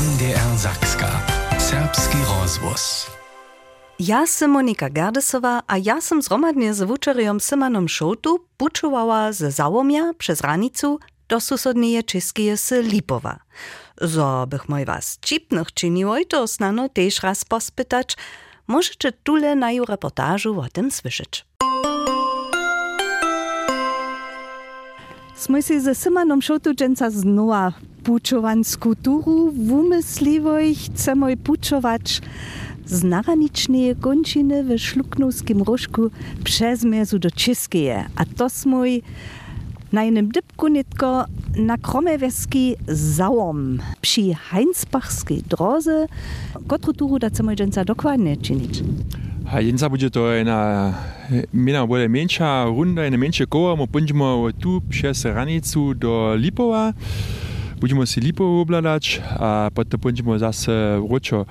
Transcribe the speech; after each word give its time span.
NDR 0.00 0.56
Zakska. 0.56 1.08
Serbski 1.58 2.16
rozvoz. 2.40 3.10
Ja 3.98 4.26
sam 4.26 4.50
Monika 4.50 4.88
Gerdesowa, 4.90 5.62
a 5.66 5.76
ja 5.76 6.00
sam 6.00 6.22
zromadnie 6.22 6.74
z 6.74 6.82
wučerjom 6.82 7.40
Simanom 7.40 7.88
Šotu 7.88 8.38
pučovala 8.56 9.32
ze 9.32 9.50
Załomia 9.50 10.12
przez 10.18 10.40
ranicu 10.40 10.98
do 11.28 11.40
susodnieje 11.40 12.02
Czeskie 12.02 12.56
z 12.56 12.70
Lipowa. 12.86 13.38
Zo 14.00 14.46
bych 14.46 14.68
moj 14.68 14.84
was 14.84 15.18
čipnych 15.20 15.74
czyniło, 15.74 16.16
to 16.28 16.46
snano 16.46 16.88
też 16.88 17.22
raz 17.22 17.44
pospytać, 17.44 18.16
możecie 18.66 19.12
tule 19.12 19.54
na 19.56 19.72
ju 19.72 19.84
reportażu 19.84 20.60
o 20.60 20.68
tym 20.72 20.90
słyszeć. 20.90 21.44
Sme 25.40 25.64
si 25.64 25.80
ze 25.80 25.96
Simanom 25.96 26.44
Šotu 26.44 26.76
dženca 26.76 27.08
znova 27.10 27.72
pučovansku 28.04 28.92
turu 28.94 29.48
vumyslivo 29.48 30.60
chcemy 30.60 31.36
pučować 31.36 32.20
z 32.84 33.04
naranicznej 33.04 33.96
kończyny 33.96 34.64
w 34.64 34.78
Szluknowskim 34.78 35.62
Rożku 35.62 36.10
przez 36.44 36.84
mierzu 36.84 37.18
do 37.18 37.30
Czeskie. 37.30 38.04
A 38.16 38.24
to 38.36 38.50
smój 38.50 39.02
na 39.92 40.04
jednym 40.04 40.28
dybku 40.28 40.68
nitko 40.68 41.24
na 41.56 41.78
kromewieski 41.78 42.76
załom 42.88 43.78
przy 44.00 44.34
Heinsbachskiej 44.34 45.42
drodze, 45.48 46.06
którą 46.68 46.92
turu 46.92 47.18
da 47.18 47.28
chcemy 47.28 47.56
dokładnie 47.86 48.36
czynić. 48.36 48.82
Haiența 49.50 49.88
bugetul 49.88 50.42
na 50.44 50.94
mina 51.50 51.86
bude 51.86 52.06
menša 52.06 52.64
runda, 52.64 53.02
ena 53.06 53.16
menše 53.16 53.46
kova, 53.46 53.74
mu 53.74 53.86
pojmo 53.86 54.50
tu 54.60 54.82
čez 54.90 55.24
ranicu 55.24 55.94
do 55.94 56.34
Lipova. 56.34 56.92
Budemo 57.80 58.06
si 58.06 58.20
lipo 58.20 58.44
obladati, 58.44 59.18
a 59.40 59.70
potem 59.74 60.00
pojmo 60.00 60.38
zase 60.38 61.02
vročo. 61.02 61.44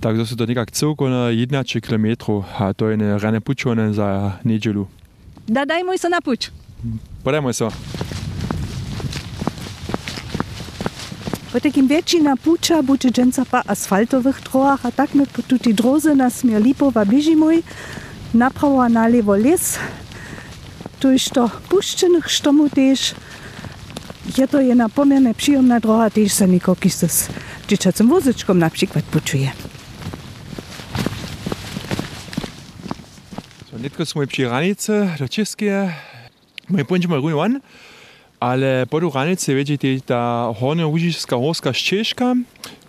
Tako 0.00 0.16
da 0.16 0.26
so 0.26 0.36
to 0.36 0.46
nekako 0.46 0.70
celko 0.70 1.08
na 1.08 1.30
11 1.30 1.78
km, 1.80 2.42
a 2.58 2.72
to 2.72 2.88
je 2.90 2.96
ne 2.96 3.18
rane 3.18 3.40
pučone 3.40 3.92
za 3.92 4.32
nedelju. 4.44 4.86
Da, 5.46 5.64
dajmo 5.64 5.98
se 5.98 6.08
na 6.08 6.20
puč. 6.20 6.50
Podajmo 7.22 7.52
se. 7.52 7.68
Po 11.54 11.60
takim 11.60 11.88
většina 11.88 12.36
puča 12.36 12.82
bude 12.82 13.08
dženca 13.08 13.44
pa 13.44 13.62
asfaltových 13.66 14.40
drogach 14.50 14.86
a 14.86 14.90
tak 14.90 15.10
po 15.32 15.42
tuti 15.42 15.72
droze 15.72 16.14
na 16.14 16.30
směr 16.30 16.62
Lipova 16.62 17.04
běžimoj, 17.04 17.62
napravo 18.34 18.80
a 18.80 18.88
nalevo 18.88 19.32
les, 19.32 19.78
tu 20.98 21.10
je 21.10 21.18
to 21.34 21.46
puščených 21.68 22.26
štomu 22.26 22.68
tež, 22.68 23.14
je 24.38 24.46
to 24.46 24.58
jedna 24.58 24.88
poměrně 24.88 25.34
příjemná 25.34 25.78
droga, 25.78 26.10
tež 26.10 26.32
se 26.32 26.46
nikoky 26.46 26.90
s 26.90 27.30
děčacím 27.68 28.08
vozečkom 28.08 28.58
například 28.58 29.04
pučuje. 29.04 29.52
So, 33.70 33.78
netko 33.78 34.06
smo 34.06 34.26
przy 34.26 34.44
ranice 34.44 35.16
do 35.18 35.28
Českie, 35.28 35.94
my 36.68 36.84
będziemy 36.84 37.16
runovan, 37.16 37.60
ale 38.44 38.86
po 38.86 39.00
Ruranice 39.00 39.54
vidíte 39.54 40.00
ta 40.04 40.52
horne 40.60 40.84
užijska 40.84 41.36
horska 41.36 41.72
ščeška, 41.72 42.34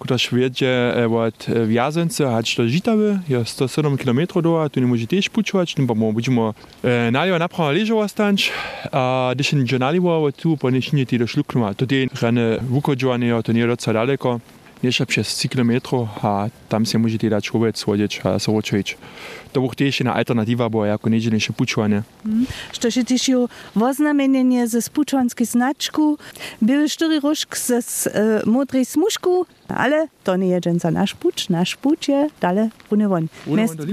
kutaž 0.04 0.28
vedže 0.36 0.68
e, 0.68 1.08
od 1.08 1.48
e, 1.48 1.64
Vjazence, 1.64 2.28
hač 2.28 2.58
do 2.60 2.68
Žitave, 2.68 3.24
je 3.32 3.40
107 3.40 3.96
km 3.96 4.44
do, 4.44 4.60
tu 4.68 4.84
ne 4.84 4.88
može 4.92 5.08
tež 5.08 5.32
pučovač, 5.32 5.78
tu 5.80 5.88
pa 5.88 5.96
bomo 5.96 6.12
budemo 6.12 6.52
eh, 6.84 7.08
nalijo 7.12 7.40
napravo 7.40 7.72
ležo 7.72 7.96
ostanč, 8.04 8.52
a 8.92 9.32
dešen 9.32 9.64
že 9.64 9.80
nalivo, 9.80 10.28
tu 10.36 10.60
pa 10.60 10.68
nešinje 10.68 11.06
ti 11.06 11.22
došluknuma, 11.24 11.72
to 11.80 11.88
te 11.88 12.12
rane 12.20 12.60
vukodžovanje, 12.60 13.32
to 13.40 13.56
ni 13.56 13.64
roca 13.64 13.96
daleko. 13.96 14.40
Niečo 14.84 15.06
přes 15.06 15.36
3 15.36 15.50
km 15.50 15.72
a 16.24 16.48
tam 16.68 16.86
se 16.86 16.98
môžete 16.98 17.30
dať 17.30 17.44
šovec, 17.44 17.78
vodič 17.80 18.22
a 18.28 18.40
soročovič. 18.40 18.98
To 19.56 19.64
bolo 19.64 19.72
tiež 19.72 20.04
jedna 20.04 20.12
alternatíva, 20.12 20.68
bo 20.68 20.84
ako 20.84 21.08
nedelnejšie 21.08 21.56
pučovanie. 21.56 22.04
Mm. 22.28 22.44
Što 22.76 22.92
si 22.92 23.02
tišil 23.08 23.48
voznamenenie 23.72 24.68
ze 24.68 24.84
spučovanskej 24.84 25.48
značku, 25.48 26.20
byl 26.60 26.92
štyri 26.92 27.24
rožk 27.24 27.56
ze 27.56 27.80
uh, 27.80 28.44
modrej 28.44 28.86
smušku, 28.86 29.48
ale 29.72 30.12
to 30.28 30.36
nie 30.36 30.52
je 30.52 30.60
jeden 30.60 30.76
za 30.80 30.92
náš 30.92 31.16
puč, 31.16 31.48
náš 31.48 31.80
puč 31.80 32.12
je 32.12 32.28
dále 32.44 32.70
unevon. 32.92 33.32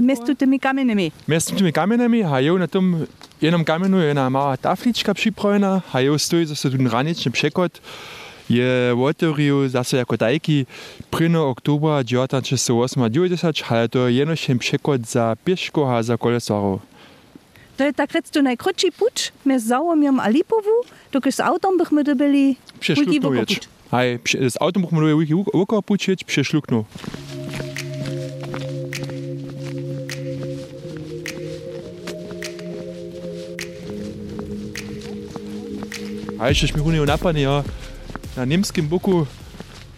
Mestu 0.03 0.35
tými 0.35 0.59
kamenemi. 0.59 1.15
Mestu 1.27 1.55
tými 1.55 1.71
kamenemi 1.71 2.27
a 2.27 2.43
je 2.43 2.51
na 2.59 2.67
tom 2.67 3.07
jednom 3.41 3.63
kamenu 3.63 3.99
je 3.99 4.07
jedna 4.07 4.29
malá 4.29 4.57
taflička 4.57 5.13
připravená 5.13 5.83
a 5.93 5.99
je 5.99 6.19
stojí 6.19 6.45
zase 6.45 6.69
tu 6.69 6.77
raničný 6.87 7.31
překot. 7.31 7.71
Je 8.53 8.93
otworil 8.93 9.69
zase 9.69 9.97
jako 9.97 10.17
tajki 10.17 10.65
1. 11.19 11.35
oktobra 11.35 12.03
1998, 12.03 13.01
ale 13.69 13.89
to 13.89 14.07
je 14.07 14.13
jednošen 14.13 14.59
przekład 14.59 15.01
za 15.07 15.35
pieszko 15.45 15.97
a 15.97 16.03
za 16.03 16.17
kolesarów. 16.17 16.81
To 17.77 17.83
je 17.83 17.93
tak 17.93 18.13
recimo 18.13 18.43
najkrótszy 18.43 18.91
puč 18.91 19.31
med 19.45 19.61
Załomiem 19.61 20.19
a 20.19 20.29
Lipovu, 20.29 20.85
dokąd 21.11 21.35
z 21.35 21.39
dobili 22.03 22.55
Przeszluknął 22.79 23.31
puč. 23.31 23.49
jedź. 23.51 23.69
Hej, 23.91 24.19
z 24.49 24.61
autem 24.61 24.81
musimy 24.83 25.17
wiki 25.17 25.33
oko 25.53 25.81
pučić, 25.81 26.23
przeszluknął. 26.23 26.85
A 36.39 36.49
jeszcze 36.49 36.67
mi 36.77 36.91
nie 36.91 37.01
napadnie, 37.01 37.41
ja 37.41 37.63
na 38.35 38.45
nemskem 38.45 38.87
boku 38.89 39.25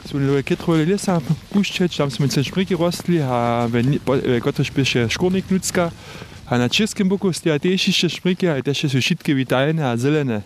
su 0.05 0.19
kitrole 0.45 0.85
lesa 0.85 1.19
puščeć, 1.53 1.97
tam 1.97 2.11
smo 2.11 2.27
se 2.27 2.43
špriki 2.43 2.75
rostli, 2.75 3.21
a 3.21 3.67
gotoš 4.43 4.69
piše 4.71 5.09
škornik 5.09 5.45
das 5.49 5.71
a 6.45 6.57
na 6.57 6.69
českem 6.69 7.09
boku 7.09 7.33
stoja 7.33 7.57
tež 7.59 7.89
še 7.89 8.09
šprike, 8.09 8.45
a 8.45 8.61
tež 8.61 8.85
so 8.85 9.01
šitke 9.01 9.33
vitalne, 9.33 9.81
a 9.81 9.97
zelene. 9.97 10.43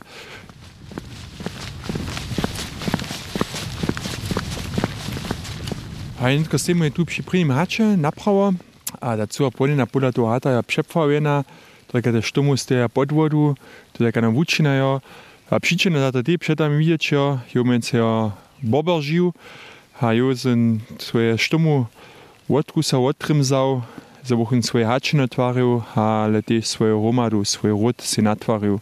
A 6.19 6.31
in 6.35 6.43
ko 6.47 6.59
s 6.59 6.67
tem 6.67 6.79
je 6.83 6.91
tu 6.91 7.05
pripremim 7.07 7.51
hače, 7.55 7.95
napravo, 7.99 8.53
a 8.99 9.15
da 9.15 9.27
so 9.27 9.51
polina 9.51 9.85
poda 9.85 10.11
to 10.11 10.27
hata 10.27 10.51
je 10.55 10.63
přepfavena, 10.63 11.43
tako 11.91 12.11
da 12.11 12.21
štomu 12.21 12.55
stoja 12.57 12.87
pod 12.87 13.11
vodu, 13.11 13.55
to 13.91 14.03
je 14.03 14.11
kana 14.11 14.27
vučina 14.31 14.75
jo, 14.75 14.99
a 15.51 15.59
příčina 15.59 15.99
za 15.99 16.11
to 16.11 16.23
ty 16.23 16.37
předam 16.37 16.77
vidět 16.77 17.01
jo 17.11 17.63
menc 17.63 17.93
jo 17.93 18.31
bober 18.63 19.01
živ, 19.01 19.31
a 20.01 20.11
jo 20.11 20.35
jsem 20.35 20.81
svoje 20.99 21.37
štomu 21.37 21.87
odkusa 22.47 22.97
odtrimzal, 22.97 23.83
za 24.25 24.35
bochun 24.35 24.61
svoje 24.61 24.85
hače 24.85 25.17
natvaril, 25.17 25.83
ale 25.95 26.41
też 26.41 26.65
svoje 26.65 26.93
romadu, 26.93 27.45
svoj 27.45 27.71
rod 27.71 28.01
si 28.01 28.21
natvaril. 28.21 28.79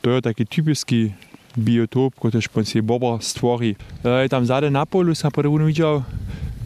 To 0.00 0.10
je 0.10 0.22
taki 0.22 0.46
typický 0.46 1.14
biotop, 1.56 2.14
który 2.14 2.40
pon 2.52 2.64
si 2.64 2.80
bober 2.80 3.20
stvorí. 3.20 3.76
E, 4.04 4.28
tam 4.28 4.46
zade 4.46 4.70
na 4.70 4.86
polu 4.86 5.14
sam 5.14 5.30
po 5.30 5.42
widział, 5.42 6.02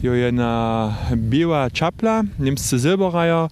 jo 0.03 0.13
jedna 0.13 0.93
biała 1.15 1.69
czapla, 1.69 2.23
niemscy 2.39 2.79
zilberaja, 2.79 3.49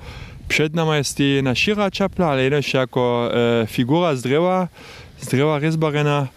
przed 0.48 0.74
nami 0.75 0.92
jest 0.98 1.20
jedna 1.20 1.56
šira 1.56 1.92
czapla, 1.92 2.28
ale 2.31 2.44
jednoś 2.44 2.74
jako 2.74 3.31
e, 3.34 3.68
figura 3.68 4.16
z 4.16 4.22
drewa, 4.22 4.68
drewer 5.29 5.61
Reesbarrenner 5.61 6.29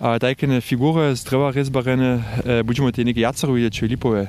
a 0.00 0.18
deikene 0.18 0.60
Figure 0.60 1.14
drewer 1.14 1.54
Reesbarrenne 1.54 2.22
budmo 2.64 2.88
enige 2.88 3.20
Jazeroie 3.20 3.70
Chilipoe 3.70 4.28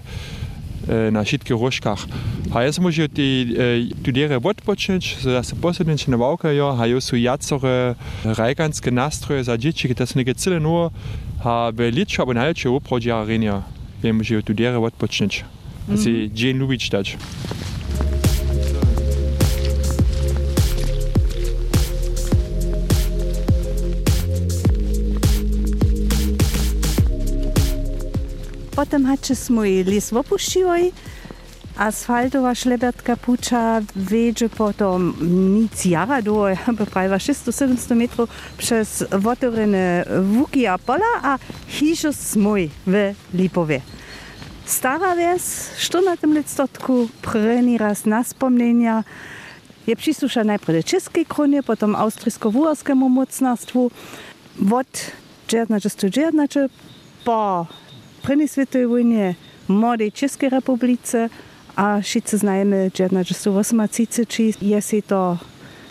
na 0.87 1.25
schiit 1.25 1.45
Gerochkach. 1.45 2.07
Haies 2.53 2.79
mo 2.79 2.91
studére 2.91 4.43
Wotpotschench, 4.43 5.17
so 5.19 5.35
ass 5.35 5.49
se 5.49 5.55
Bossenschen 5.55 6.13
a 6.13 6.19
Wauker 6.19 6.53
Jo 6.53 6.77
ha 6.77 6.85
jo 6.85 6.99
so 6.99 7.15
jazere 7.15 7.95
Reigans 8.23 8.81
genastre 8.81 9.43
a 9.47 9.57
Ditschike 9.57 9.95
dats 9.95 10.15
net 10.15 10.27
Gezille 10.27 10.59
no 10.59 10.91
ha 11.43 11.69
Litscher 11.69 12.27
an 12.29 12.37
Halsche 12.37 12.69
Oproja 12.69 13.17
Arenia, 13.17 13.63
wem 14.01 14.23
studére 14.23 14.79
Wotpotschench. 14.79 15.43
Mhm. 15.87 15.97
Sie 15.97 16.31
Jane 16.33 16.59
Lubitstadt. 16.59 17.17
Potem 28.75 29.05
hače 29.05 29.35
smo 29.35 29.65
i 29.65 29.83
lisvo 29.83 30.23
pušioj, 30.23 30.91
asfaltova 31.77 32.55
šlebertka 32.55 33.15
puča 33.15 33.81
veđe 33.95 34.49
potom 34.49 35.15
nic 35.55 35.85
jara 35.85 36.21
do, 36.21 36.55
pravi 36.91 37.09
600-700 37.09 37.93
metrov 37.95 38.27
čez 38.57 39.03
votorene 39.11 40.03
vuki 40.21 40.67
a 40.67 40.77
pola, 40.77 41.11
a 41.23 41.37
hišo 41.69 42.11
smo 42.11 42.55
v 42.85 43.13
Lipove. 43.33 43.81
Stara 44.65 45.13
ves, 45.13 45.69
što 45.77 46.01
na 46.01 46.15
tem 46.15 46.33
letstotku 46.33 47.07
preni 47.21 47.77
raz 47.77 48.05
na 48.05 48.23
spomnenja, 48.23 49.03
je 49.85 49.95
přisluša 49.95 50.43
najprej 50.43 50.83
české 50.83 51.23
kronie, 51.25 51.61
potom 51.61 51.95
austrijsko-vuorskému 51.95 53.09
mocnarstvu, 53.09 53.91
od 54.71 54.87
1919 55.47 56.69
po 57.23 57.67
první 58.25 58.47
světové 58.47 58.85
vojně, 58.87 59.35
mody 59.67 60.11
České 60.11 60.49
republice 60.49 61.29
a 61.77 61.99
všichni 61.99 62.39
známe, 62.39 62.89
že 62.97 63.07
na 63.11 63.23
je 64.61 64.81
si 64.81 65.01
to 65.01 65.37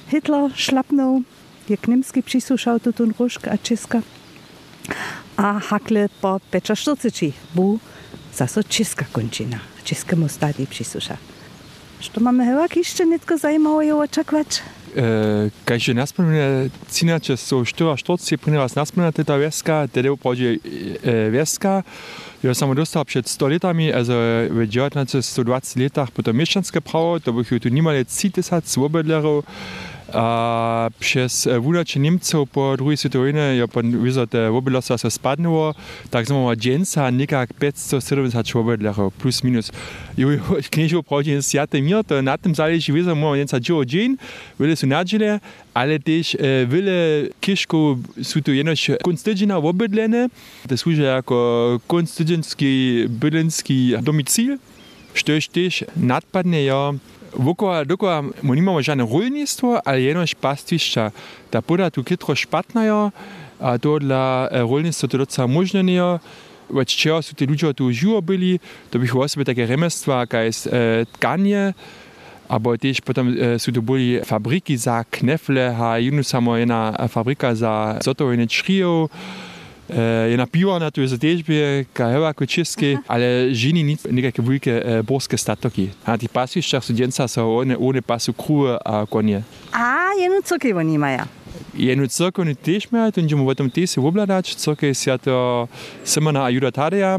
Hitler 0.08 0.50
šlapnou, 0.54 1.24
je 1.68 1.76
k 1.76 1.86
německý 1.86 2.22
přísušal 2.22 2.78
tuto 2.78 3.04
rušk 3.18 3.48
a 3.48 3.56
Česka. 3.56 4.02
A 5.36 5.50
hakle 5.50 6.08
po 6.20 6.38
45 6.74 7.34
bu 7.54 7.80
zase 8.34 8.62
Česka 8.64 9.06
končina, 9.12 9.62
českému 9.84 10.28
státí 10.28 10.66
přísušal. 10.66 11.16
Što 12.04 12.20
mamy 12.20 12.44
chyba 12.44 12.66
jeszcze 12.76 13.06
nitko 13.06 13.38
zajmowało 13.38 14.02
oczekać? 14.02 14.46
E, 14.96 15.50
kaj 15.64 15.80
še 15.80 15.94
nas 15.96 16.12
spremlja, 16.12 16.68
cena, 16.92 17.16
če 17.18 17.34
so 17.40 17.62
števa 17.64 17.96
štoci, 17.98 18.36
pri 18.38 18.52
nas 18.52 18.76
nas 18.76 18.92
spremlja 18.92 19.24
ta 19.24 19.38
veska, 19.40 19.78
te 19.88 20.04
del 20.04 20.18
pođe 20.20 20.52
e, 20.54 21.14
veska. 21.32 21.80
Jo 22.44 22.52
sam 22.54 22.74
dostal 22.76 23.08
pred 23.08 23.24
100 23.24 23.48
letami, 23.56 23.88
also 23.88 24.12
v 24.52 24.68
1920 24.68 25.80
letah, 25.80 26.12
potem 26.12 26.36
meščanske 26.36 26.84
pravo, 26.84 27.16
to 27.18 27.32
bi 27.32 27.42
jih 27.42 27.62
tu 27.64 27.72
nimali 27.72 28.04
30 28.04 28.68
svobodljarov. 28.68 29.42
A 30.14 30.90
przez 31.00 31.48
wudacie 31.60 32.00
Niemców 32.00 32.50
po 32.50 32.76
II 32.86 32.96
światowej 32.96 33.32
wojnie, 33.32 33.56
ja 33.56 33.68
pan 33.68 34.04
widzę, 34.04 34.26
że 34.32 34.50
wobydlostwa 34.50 34.98
się 34.98 35.10
spadnęło, 35.10 35.74
tak 36.10 36.26
samo 36.26 36.44
ma 36.44 36.56
dzienca 36.56 37.10
niekak 37.10 37.52
570 37.52 38.48
swobodlerów, 38.48 39.14
plus 39.14 39.44
minus. 39.44 39.70
I 40.18 40.24
knieżu 40.70 41.02
prawdzie 41.02 41.32
jest 41.32 41.54
jate 41.54 41.82
mir, 41.82 42.04
to 42.04 42.22
na 42.22 42.38
tym 42.38 42.54
zależy, 42.54 42.92
widzę, 42.92 43.14
mamy 43.14 43.36
dzienca 43.36 43.60
dzieło 43.60 43.84
dzień, 43.84 44.16
wiele 44.60 44.76
są 44.76 44.86
nadziele, 44.86 45.40
ale 45.74 45.98
też 45.98 46.34
e, 46.34 46.38
wiele 46.66 46.92
kieszków 47.40 47.98
są 48.22 48.42
tu 48.42 48.52
jenoś 48.52 48.90
konstydzina 49.02 49.60
wobydlene, 49.60 50.28
to 50.68 50.76
służy 50.76 51.02
jako 51.02 51.80
konstydzinski, 51.86 53.04
bydlenski 53.08 53.94
domicil, 54.02 54.58
što 55.14 55.32
też 55.52 55.84
nadpadne, 55.96 56.62
ja 56.62 56.92
Wokoła 57.36 57.84
dokoła 57.84 58.22
my 58.42 58.56
nie 58.56 58.62
mamy 58.62 58.82
żadne 58.82 59.06
rolnictwo, 59.12 59.86
ale 59.86 60.00
jenoś 60.00 60.34
pastwiszcza. 60.34 61.10
Ta 61.50 61.62
poda 61.62 61.90
tu 61.90 62.04
kytro 62.04 62.34
szpatnajo, 62.34 63.12
a 63.60 63.78
to 63.78 63.98
dla 63.98 64.48
e, 64.50 64.60
rolnictwa 64.60 65.08
to 65.08 65.18
doca 65.18 65.46
możne 65.46 65.84
nie 65.84 66.02
od 66.74 66.88
czego 66.88 67.22
są 67.22 67.34
te 67.34 67.44
ludzie 67.44 67.74
tu 67.74 67.92
żyło 67.92 68.22
byli, 68.22 68.60
to 68.90 68.98
bych 68.98 69.16
osoby 69.16 69.44
takie 69.44 69.66
remestwa, 69.66 70.20
jak 70.20 70.32
jest 70.32 70.66
e, 70.66 70.70
tkanie, 71.12 71.74
albo 72.48 72.78
też 72.78 73.00
potem 73.00 73.36
e, 73.54 73.58
są 73.58 73.72
to 73.72 73.82
byli 73.82 74.20
fabryki 74.24 74.76
za 74.76 75.04
knefle, 75.10 75.76
a 75.80 75.98
inna 75.98 76.22
samo 76.22 76.56
jedna 76.56 76.96
e, 76.98 77.08
fabryka 77.08 77.54
za 77.54 77.98
zotowienie 78.02 78.46
szryjów, 78.50 79.10
Eh, 79.88 80.30
je 80.30 80.36
napívana, 80.36 80.90
tu 80.90 81.00
je 81.00 81.08
za 81.08 81.18
težbe, 81.20 81.84
ale 82.00 82.32
kot 82.32 82.48
čistki, 82.48 82.96
ali 83.04 83.52
ženi 83.52 83.82
ni 83.82 83.96
nekakve 84.10 84.44
velike 84.44 84.72
eh, 84.72 85.02
borske 85.02 85.36
statoki. 85.36 85.90
Na 86.06 86.16
tih 86.16 86.32
pasiščah 86.32 86.80
sudenca 86.80 87.28
so 87.28 87.60
one, 87.60 87.76
one 87.76 88.00
pasu 88.00 88.32
kruje, 88.32 88.72
eh, 88.72 88.80
a 88.84 89.04
konje. 89.04 89.44
A, 89.72 90.16
eno 90.16 90.40
crkvo 90.40 90.80
nimajo. 90.80 91.28
Jednu 91.76 92.08
crkvu 92.08 92.44
ni 92.44 92.54
tež 92.54 92.88
imel, 92.88 93.12
tu 93.12 93.20
ćemo 93.20 93.44
v 93.44 93.54
tem 93.54 93.70
tesu 93.70 94.00
obladač, 94.00 94.54
crkve 94.56 94.94
se 94.94 95.10
je 95.10 95.18
to 95.18 95.68
semena 96.04 96.44
Ajuda 96.44 96.70
Tadeja. 96.70 97.18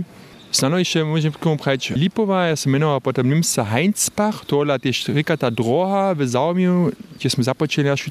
Snadno 0.52 0.78
ještě 0.78 1.04
můžeme 1.04 1.36
tomu 1.40 1.58
přijít 1.58 1.98
Lipová, 1.98 2.46
já 2.46 2.56
jsem 2.56 2.72
jmenoval 2.72 3.00
potom 3.00 3.30
Nimsa 3.30 3.64
Heinzbach, 3.64 4.46
tohle 4.46 4.76
je 4.76 4.80
tež 4.80 5.10
rika 5.10 5.38
ta 5.38 5.50
droha 5.50 6.14
v 6.14 6.28
Zaumiu, 6.28 6.92
kde 7.20 7.30
jsme 7.30 7.44
započeli 7.44 7.90
až 7.92 8.08
v 8.08 8.10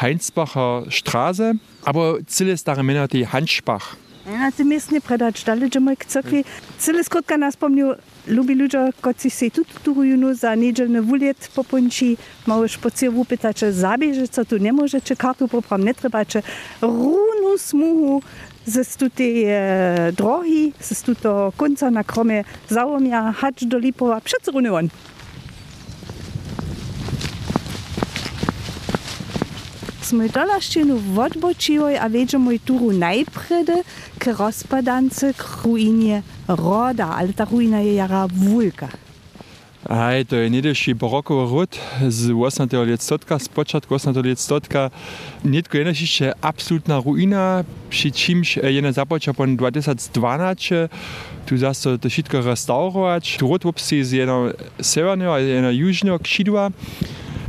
Heinsbacher 0.00 0.86
Straße, 0.88 1.54
aber 1.84 2.18
Ziel 2.26 2.48
ist 2.48 2.66
darin 2.66 2.86
männer 2.86 3.08
die 3.08 3.26
Hanschbach. 3.26 3.96
Ja, 4.30 4.50
ti 4.52 4.64
mestni 4.64 5.00
predačdali, 5.00 5.66
že 5.72 5.80
moj 5.80 5.96
crkvi. 5.96 6.44
Cele 6.78 7.02
skotka 7.02 7.36
nas 7.40 7.56
pomnil, 7.56 7.96
ljubi 8.28 8.54
ljudje, 8.54 8.92
kot 9.00 9.18
si 9.18 9.30
se 9.30 9.48
tudi 9.50 9.80
tu 9.82 9.94
juno 10.04 10.34
za 10.34 10.54
nedeljne 10.54 11.00
vuljet 11.00 11.50
po 11.54 11.62
ponči, 11.62 12.16
malo 12.46 12.68
špocijo 12.68 13.10
vupita, 13.16 13.52
če 13.52 13.72
zabežica 13.72 14.44
tu 14.44 14.58
ne 14.58 14.72
more, 14.72 15.00
če 15.00 15.16
kartu 15.16 15.48
popram 15.48 15.82
ne 15.82 15.96
treba, 15.96 16.22
če 16.24 16.44
runu 16.82 17.56
smuhu, 17.58 18.20
zestuti 18.70 19.46
drogi, 20.14 20.72
zestuto 20.84 21.50
konca 21.56 21.90
na 21.90 22.04
krome 22.04 22.44
zaomja, 22.68 23.32
hač 23.40 23.64
do 23.64 23.80
Lipova, 23.80 24.20
všetko 24.20 24.52
runu 24.52 24.76
on. 24.84 24.92
smo 30.10 30.26
dolaščino 30.26 30.96
v 31.14 31.20
odbočivoj, 31.22 31.98
a 31.98 32.06
veđemo 32.10 32.52
i 32.52 32.58
turu 32.58 32.90
najprede 32.92 33.82
k 34.18 34.34
rozpadance, 34.34 35.32
k 35.38 35.62
ruinie 35.62 36.22
roda, 36.48 37.12
ale 37.18 37.36
ta 37.36 37.46
ruina 37.46 37.78
je 37.78 37.94
jara 37.94 38.26
vulka. 38.26 38.88
Aj, 39.90 40.24
to 40.28 40.36
je 40.36 40.50
nedeši 40.50 40.94
barokovo 40.94 41.46
rod 41.46 41.78
z 42.02 42.34
18. 42.34 42.74
ljetstotka, 42.86 43.38
s 43.38 43.48
počatku 43.48 43.94
18. 43.94 44.24
ljetstotka. 44.26 44.90
Netko 45.42 45.78
je 45.78 45.94
še 45.94 46.32
absolutna 46.42 46.98
ruina, 46.98 47.64
pri 47.90 48.10
čimž 48.10 48.58
je 48.60 48.82
na 48.82 48.92
započal 48.92 49.34
pon 49.34 49.56
2012. 49.56 50.90
Tu 51.46 51.56
zasto 51.56 51.96
to 51.98 52.10
šitko 52.10 52.42
restaurovač. 52.42 53.38
Tu 53.38 53.46
rod 53.46 53.64
vopsi 53.64 54.04
z 54.04 54.26
eno 54.26 54.52
severno, 54.80 55.38
eno 55.38 55.70
južno 55.70 56.18
kšidva. 56.18 56.70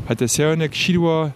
A 0.08 0.16
te 0.16 0.28
severno 0.28 0.70
kšidvo 0.70 1.32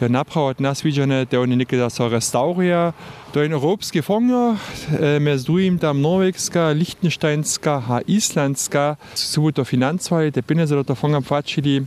der 0.00 0.08
napravot 0.08 0.60
nas 0.60 0.84
vidžene, 0.84 1.22
äh, 1.22 1.26
der 1.26 1.40
oni 1.40 1.56
nikada 1.56 1.90
so 1.90 2.08
restaurija, 2.08 2.92
to 3.32 3.42
in 3.42 3.52
evropski 3.52 4.02
fonjo, 4.02 4.56
äh, 4.98 5.20
med 5.20 5.44
drugim 5.44 5.78
tam 5.78 6.00
norvekska, 6.00 6.70
lichtensteinska, 6.72 7.78
ha 7.80 8.00
islandska, 8.06 8.96
su 9.14 9.42
bo 9.42 9.50
to 9.52 9.64
financovali, 9.64 10.30
der 10.30 10.42
pene 10.42 10.66
za 10.66 10.82
to 10.82 10.94
fonga 10.94 11.20
plačili, 11.20 11.86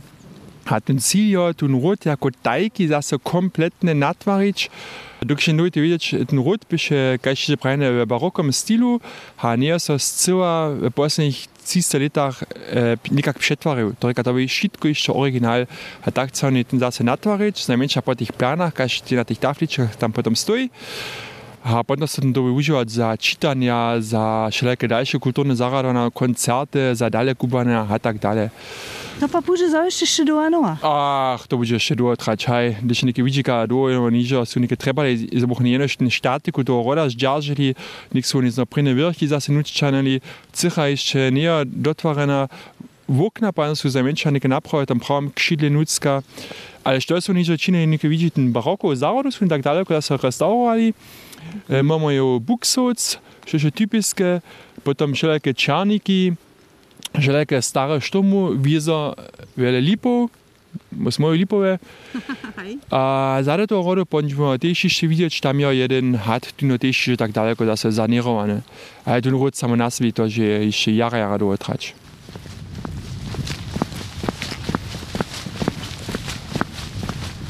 hat 0.64 0.90
un 0.90 0.98
ciljo, 0.98 1.52
tun 1.52 1.82
rot, 1.82 2.06
jako 2.06 2.30
tajki, 2.42 2.86
da 2.88 3.02
so 3.02 3.18
kompletne 3.18 3.94
natvarič, 3.94 4.70
Dok 5.24 5.40
še 5.40 5.54
nujte 5.56 5.80
videti, 5.80 6.18
ten 6.28 6.40
rot 6.44 6.66
piše, 6.68 7.16
kaj 7.24 7.36
še 7.38 7.56
prejne 7.56 7.88
v 7.88 8.04
barokom 8.04 8.50
stilu, 8.52 8.98
a 9.40 9.54
ne 9.56 9.72
so 9.80 9.96
zcela 9.96 10.68
v 10.68 10.90
poslednjih 10.92 11.38
300 11.64 11.98
letach 11.98 12.44
e, 12.44 12.96
nekak 13.10 13.38
přetvaril. 13.38 13.96
Torej, 13.98 14.14
to 14.14 14.32
by 14.32 14.44
šitko 14.44 14.88
ešte 14.88 15.10
originál. 15.10 15.64
A 16.04 16.08
tak 16.12 16.36
sa 16.36 16.52
oni 16.52 16.64
tým 16.64 16.78
zase 16.78 17.00
natvariť, 17.00 17.64
najmenšia 17.72 18.04
po 18.04 18.12
tých 18.12 18.36
plánach, 18.36 18.76
každý 18.76 19.16
na 19.16 19.24
tých 19.24 19.40
tafličkách 19.40 19.96
tam 19.96 20.12
potom 20.12 20.36
stojí. 20.36 20.68
Poenta 21.64 22.06
se 22.06 22.20
dowiuživat 22.20 22.88
za 22.88 23.16
čitanja, 23.16 23.96
za 24.00 24.48
všeljaké 24.50 24.88
daljše 24.88 25.18
kulturne 25.18 25.54
zaradovanja, 25.54 26.10
koncerte, 26.10 26.94
za 26.94 27.08
dalje 27.08 27.34
kubanja 27.34 27.86
a 27.90 27.98
tak 27.98 28.18
dalje. 28.18 28.50
No 29.20 29.28
pa 29.32 29.40
bude 29.40 29.64
zavište 29.70 30.04
še 30.04 30.24
do 30.28 30.36
Anoa. 30.36 30.76
Ah, 30.84 31.40
to 31.48 31.56
bude 31.56 31.78
še 31.80 31.96
do 31.96 32.12
Tračaj. 32.12 32.84
Když 32.84 33.08
neke 33.08 33.24
vidžika 33.24 33.64
do 33.64 33.88
Anoa 33.88 34.12
nižo, 34.12 34.44
so 34.44 34.60
neke 34.60 34.76
trebali 34.76 35.16
zabuhni 35.32 35.72
jenoštni 35.72 36.10
štati, 36.12 36.52
ko 36.52 36.60
to 36.66 36.82
roda 36.84 37.08
zdržali, 37.08 37.72
nek 38.12 38.28
so 38.28 38.44
nizno 38.44 38.68
prine 38.68 38.92
vrhi 38.92 39.24
zase 39.24 39.54
nuččanali, 39.54 40.20
ciha 40.52 40.92
išče 40.92 41.30
nije 41.32 41.64
dotvorena, 41.64 42.48
wokna 43.08 43.52
pan 43.52 43.76
su 43.76 43.88
zamieńczane 43.88 44.40
naprawy, 44.44 44.86
tam 44.86 45.00
prom 45.00 45.30
krzydle 45.30 45.70
nudzka, 45.70 46.22
ale 46.84 47.00
to 47.00 47.20
są 47.20 47.32
niżo 47.32 47.56
czyny, 47.56 47.86
nie 47.86 47.98
widzieć 47.98 48.34
ten 48.34 48.52
baroko, 48.52 48.96
zarodu 48.96 49.30
są 49.30 49.48
tak 49.48 49.62
daleko, 49.62 49.94
że 49.94 50.02
się 50.02 50.16
restaurowali, 50.16 50.94
E, 51.68 51.82
mamy 51.82 52.14
jo 52.14 52.40
buksoc, 52.40 53.18
jeszcze 53.52 53.70
typiskie, 53.70 54.40
potem 54.84 55.14
wszelkie 55.14 55.54
czarniki, 55.54 56.32
želeke 57.14 57.62
stare 57.62 58.00
štomu, 58.00 58.50
vizo 58.56 59.14
vele 59.56 59.80
lipo, 59.80 60.28
smo 61.10 61.28
jo 61.28 61.34
lipove. 61.34 61.78
A 62.90 63.38
zade 63.42 63.66
to 63.66 63.82
rodu 63.82 64.06
będziemy 64.10 64.58
też 64.58 64.84
jeszcze 64.84 65.08
widzieć, 65.08 65.40
tam 65.40 65.60
jest 65.60 65.76
jeden 65.76 66.16
hat, 66.18 66.52
tu 66.52 66.78
też 66.78 67.10
tak 67.18 67.32
daleko, 67.32 67.66
da 67.66 67.76
se 67.76 67.92
sanirowany. 67.92 68.62
Ale 69.04 69.22
tu 69.22 69.30
rod 69.30 69.56
samo 69.56 69.76
nazwi, 69.76 70.12
to 70.12 70.28
że 70.28 70.42
jeszcze 70.42 70.90
jara 70.90 71.18
jara 71.18 71.38
do 71.38 71.58
trać. 71.58 71.94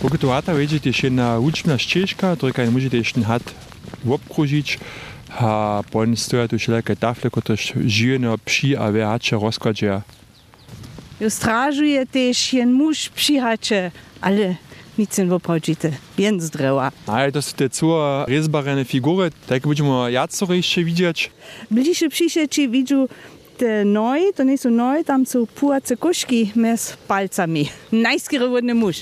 Pokud 0.03 0.21
to 0.21 0.31
hata 0.31 0.55
wiecie, 0.55 0.81
jeszcze 0.85 1.07
jedna 1.07 1.39
tylko 2.41 2.65
nie 2.65 2.71
możecie 2.71 2.97
jeszcze 2.97 3.15
ten 3.15 3.25
hat 3.25 3.64
obkružić, 4.13 4.79
a 5.31 5.83
potem 5.91 6.17
stoja 6.17 6.49
tu 6.49 6.59
wszelkie 6.59 6.97
tafle, 6.97 7.31
żyją 7.87 8.19
na 8.19 8.39
psi, 8.39 8.77
a 8.77 8.93
wyhacze 8.93 9.39
rozkładzie. 9.39 10.01
Jo 11.21 11.31
strażuje 11.31 12.07
też 12.07 12.53
jen 12.53 12.73
muż 12.73 13.09
przyhacze, 13.09 13.91
ale 14.21 14.55
nic 14.99 15.19
nie 15.19 15.27
woprawdzite, 15.27 15.91
więc 16.19 16.51
drewa. 16.51 16.93
Ale 17.07 17.33
to 17.33 17.43
są 17.43 17.53
te 17.57 17.71
całe 17.71 18.27
rezbarene 18.27 18.85
figury, 18.85 19.31
tak 19.47 19.67
będziemy 19.67 20.13
jaco 20.13 20.55
jeszcze 20.55 20.85
widzieć. 20.85 21.31
Bliższe 21.71 22.09
przyjście 22.09 22.69
widzę 22.69 23.07
te 23.57 23.85
noj, 23.85 24.23
to 24.37 24.43
nie 24.45 24.59
są 24.59 24.71
noj, 24.71 25.05
tam 25.05 25.27
są 25.27 25.47
pułace 25.47 25.97
koszki 25.97 26.53
z 26.77 26.97
palcami. 26.97 27.69
Najskierowany 27.93 28.75
muż. 28.75 29.01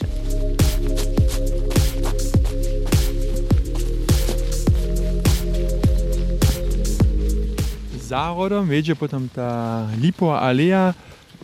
zárodom, 8.12 8.68
veď 8.68 8.92
je 8.92 8.96
potom 9.00 9.24
tá 9.32 9.88
lipová 9.96 10.44
aleja, 10.44 10.92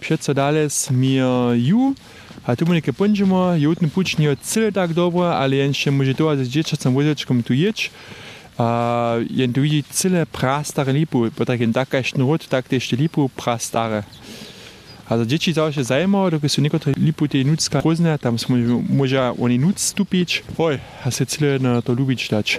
všetko 0.04 0.37
dále 0.37 0.68
smio 0.68 1.56
ju, 1.56 1.96
a 2.44 2.52
tu 2.52 2.68
mu 2.68 2.76
nekaj 2.76 2.92
punčimo, 2.92 3.56
jutni 3.56 3.88
puč 3.88 4.20
ni 4.20 4.28
celo 4.44 4.68
tako 4.70 4.92
dobro, 4.92 5.25
ali 5.32 5.64
en 5.64 5.72
še 5.72 5.90
može 5.90 6.14
to 6.14 6.28
z 6.37 6.48
dječacom 6.48 6.94
vozečkom 6.94 7.42
tu 7.42 7.56
ječ, 7.56 7.90
a 8.58 9.20
jen 9.30 9.52
tu 9.52 9.64
vidi 9.64 9.82
cele 9.82 10.26
prastare 10.26 10.92
lipu, 10.92 11.30
potak 11.32 11.60
jen 11.60 11.72
takajšnji 11.72 12.22
rod, 12.22 12.44
tak 12.48 12.68
te 12.68 12.76
še 12.76 12.96
lipu 12.96 13.28
prastare. 13.32 14.04
A 15.08 15.16
za 15.16 15.25
dječi 15.25 15.54
to 15.56 15.64
še 15.72 15.88
zajmo, 15.88 16.28
dokaj 16.28 16.52
so 16.52 16.60
nekotre 16.60 16.92
lipu 17.00 17.25
te 17.32 17.40
nutska 17.40 17.80
pozne, 17.80 18.18
tam 18.20 18.37
smo 18.37 18.60
moža 18.92 19.32
oni 19.40 19.56
nuc 19.56 19.80
stupič, 19.80 20.42
oj, 20.60 20.76
a 21.04 21.08
se 21.08 21.25
celo 21.25 21.56
na 21.56 21.80
to 21.80 21.96
ljubič 21.96 22.28
dač. 22.28 22.58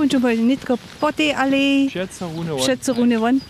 începem 0.00 0.46
nitko 0.46 0.76
po 1.00 1.12
tej 1.12 1.34
alei 1.34 1.86
przed 1.86 2.86
Runewon. 2.96 3.40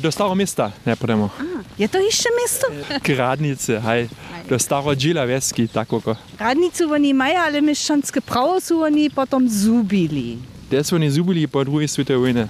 Do 0.00 0.10
Das 0.10 0.16
ist 0.40 0.58
ne 0.86 0.96
podemo. 0.96 1.30
Je 1.78 1.88
to 1.88 1.98
jeszcze 1.98 2.28
miasto? 2.40 2.66
Gradnice, 3.02 3.80
hej. 3.80 4.08
Do 4.48 4.58
Starego 4.58 4.96
Dzilaweski, 4.96 5.68
tak 5.68 5.92
oko. 5.92 6.16
Gradnicu 6.38 6.92
oni 6.92 7.14
mają, 7.14 7.40
ale 7.40 7.62
mieszczanskie 7.62 8.20
prawo 8.20 8.60
są 8.60 8.82
oni 8.82 9.10
potem 9.10 9.48
zubili. 9.48 10.38
To 10.70 10.84
są 10.84 10.96
oni 10.96 11.10
zubili 11.10 11.48
po 11.48 11.64
drugiej 11.64 11.88
światowej 11.88 12.20
wojnie. 12.20 12.48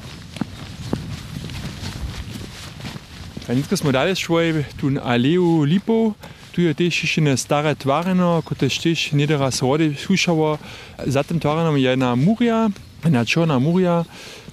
Nitko 3.49 3.77
smo 3.77 3.93
dalje 3.93 4.15
Modell 4.29 4.65
tu 4.77 4.91
na 4.91 5.01
aleju 5.01 5.63
Lipov, 5.63 6.13
tu 6.53 6.61
je 6.61 6.75
tež 6.75 7.07
še 7.07 7.21
ne 7.21 7.37
stare 7.37 7.75
tvareno, 7.75 8.43
kot 8.45 8.63
je 8.63 8.69
tež 8.69 9.13
nedera 9.13 9.51
shode 9.51 9.95
slušalo. 9.95 10.59
Za 11.07 11.23
tem 11.23 11.41
tvarenom 11.41 11.77
je 11.77 11.93
ena 11.93 12.15
murja, 12.15 12.69
jedna 13.05 13.25
czarna 13.25 13.61
muria, 13.61 14.05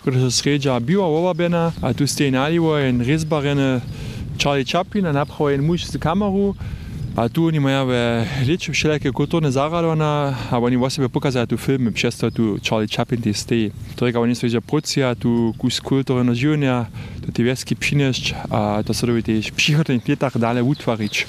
która 0.02 0.20
się 0.20 0.32
sredza 0.32 0.80
biła 0.80 1.06
obabiena, 1.06 1.72
a 1.82 1.94
tu 1.94 2.08
stoi 2.08 2.32
naliwo 2.32 2.82
en 2.82 3.02
rezbarene 3.02 3.82
Charlie 4.44 4.66
Chaplin, 4.66 5.06
a 5.06 5.14
naprawo 5.14 5.54
en 5.54 5.62
muž 5.62 5.86
z 5.86 5.98
kameru. 5.98 6.56
A 7.16 7.30
tu 7.30 7.48
oni 7.48 7.60
mają 7.60 7.88
liczy 8.46 8.72
wszelakie 8.72 9.12
kulturne 9.12 9.52
zaradona, 9.52 10.36
a 10.52 10.58
oni 10.58 10.78
właśnie 10.78 11.10
pokazali 11.10 11.48
tu 11.48 11.58
filmy, 11.58 11.92
przez 11.92 12.18
to 12.18 12.32
tu 12.32 12.58
Charlie 12.70 12.88
Chaplin 12.88 13.22
ty 13.22 13.34
stoi. 13.34 13.72
Tylko 13.96 14.22
oni 14.22 14.36
sobie 14.36 14.62
producja 14.62 15.16
tu 15.16 15.54
kus 15.58 15.82
kultury 15.82 16.24
na 16.24 16.34
życia, 16.34 16.86
to 17.25 17.32
te 17.32 17.44
wieski 17.44 17.75
a 18.50 18.84
to 18.86 18.94
sobie 18.94 19.24
też 19.24 19.48
w 19.48 19.52
przychodnych 19.52 20.08
latach 20.08 20.38
dalej 20.38 20.64
utworzyć. 20.64 21.28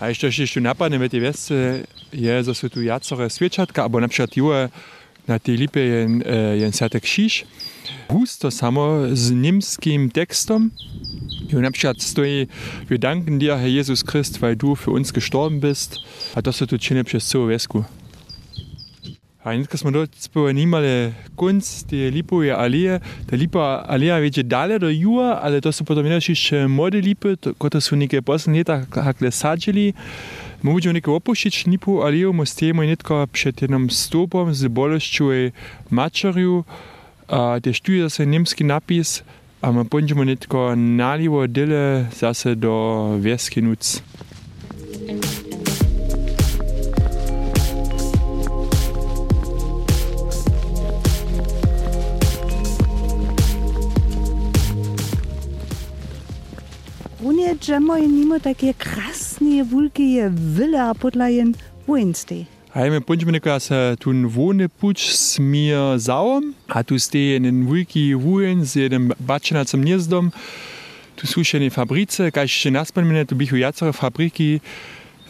A 0.00 0.08
jeszcze 0.08 0.32
się 0.32 0.46
tu 0.46 0.60
napadne 0.60 0.98
w 0.98 1.08
tej 1.08 1.20
wiesce 1.20 1.54
je 2.12 2.42
za 2.42 2.54
svetojacore 2.54 3.30
svečatka, 3.30 3.84
abo 3.84 4.00
napšat 4.00 4.36
jure 4.36 4.68
na 5.26 5.38
tej 5.38 5.56
lipe 5.56 5.80
jen, 5.80 6.22
jen 6.54 6.72
sate 6.72 7.00
krzyż. 7.00 7.44
Samo 8.50 9.08
z 9.12 9.30
niemskim 9.30 10.10
tekstom. 10.10 10.70
Und 11.52 11.62
Napschat 11.62 12.00
stoi, 12.00 12.48
wir 12.88 12.98
danken 12.98 13.38
dir, 13.38 13.56
Herr 13.56 13.68
Jesus 13.68 14.04
Christ, 14.04 14.42
weil 14.42 14.56
du 14.56 14.74
für 14.74 14.90
uns 14.90 15.12
gestorben 15.12 15.60
bist. 15.60 15.98
A 16.34 16.42
to 16.42 16.52
se 16.52 16.66
tu 16.66 16.78
čini 16.78 17.04
přes 17.04 17.26
celou 17.26 17.46
vězku. 17.46 17.84
A 19.44 19.54
dneska 19.54 19.78
smo 19.78 19.90
dopojenimali 19.90 21.14
konc 21.34 21.82
te 21.82 22.10
lipove 22.10 22.52
aleje. 22.52 23.00
Ta 23.26 23.36
lipa 23.36 23.86
aleja 23.86 24.18
več 24.18 24.36
je 24.36 24.42
dalje 24.42 24.78
do 24.78 24.90
juga, 24.90 25.38
ali 25.38 25.60
to 25.60 25.72
so 25.72 25.84
potem 25.84 26.20
še 26.20 26.66
mode 26.66 26.98
lipe, 26.98 27.36
kot 27.58 27.78
so 27.78 27.94
v 27.94 27.98
nekaj 27.98 28.26
poslednjih 28.26 28.66
letih 28.66 29.30
sadžili. 29.30 29.94
My 30.62 30.72
budeme 30.72 30.92
neke 30.92 31.10
opuścić 31.10 31.66
lipu 31.66 32.02
aleju, 32.02 32.32
my 32.32 32.46
stojimo 32.46 32.84
niedko 32.84 33.26
przed 33.32 33.62
jednym 33.62 33.90
stopom 33.90 34.54
z 34.54 34.66
boleszczą 34.68 35.24
maczeriu. 35.90 36.64
A 37.28 37.60
też 37.62 37.80
tu 37.80 37.92
jest 37.92 38.18
niemski 38.26 38.64
napis, 38.64 39.22
a 39.62 39.72
my 39.72 39.84
będziemy 39.84 40.26
niedko 40.26 40.76
naliwo 40.76 41.48
dyle 41.48 42.06
zase 42.18 42.56
do 42.56 43.10
wieski 43.20 43.62
nuc. 43.62 44.02
nije 57.46 57.58
džemo 57.58 57.96
i 57.96 58.08
nimo 58.08 58.38
takie 58.38 58.72
krasne, 58.72 59.64
wulkie 59.64 60.30
wille, 60.30 60.78
a 60.78 60.94
podlajen 60.94 61.54
wojenstej. 61.86 62.44
Heime 62.74 63.00
Punschminika 63.00 63.60
se 63.60 63.74
äh, 63.74 63.96
tun 63.96 64.26
wohne 64.34 64.68
putsch 64.68 65.14
smir 65.14 65.98
sauem, 65.98 66.54
a 66.68 66.82
tu 66.82 66.98
ste 66.98 67.36
in 67.36 67.42
den 67.42 67.68
wulki 67.68 68.14
wuhen, 68.14 68.66
se 68.66 68.88
dem 68.88 69.12
zum 69.64 69.80
njezdom, 69.80 70.32
tu 71.16 71.26
sušene 71.26 71.70
fabrice, 71.70 72.30
kaj 72.30 72.48
še 72.48 72.70
naspomene, 72.70 73.24
tu 73.24 73.36
bihu 73.36 73.56
jacore 73.56 73.92
fabriki, 73.92 74.60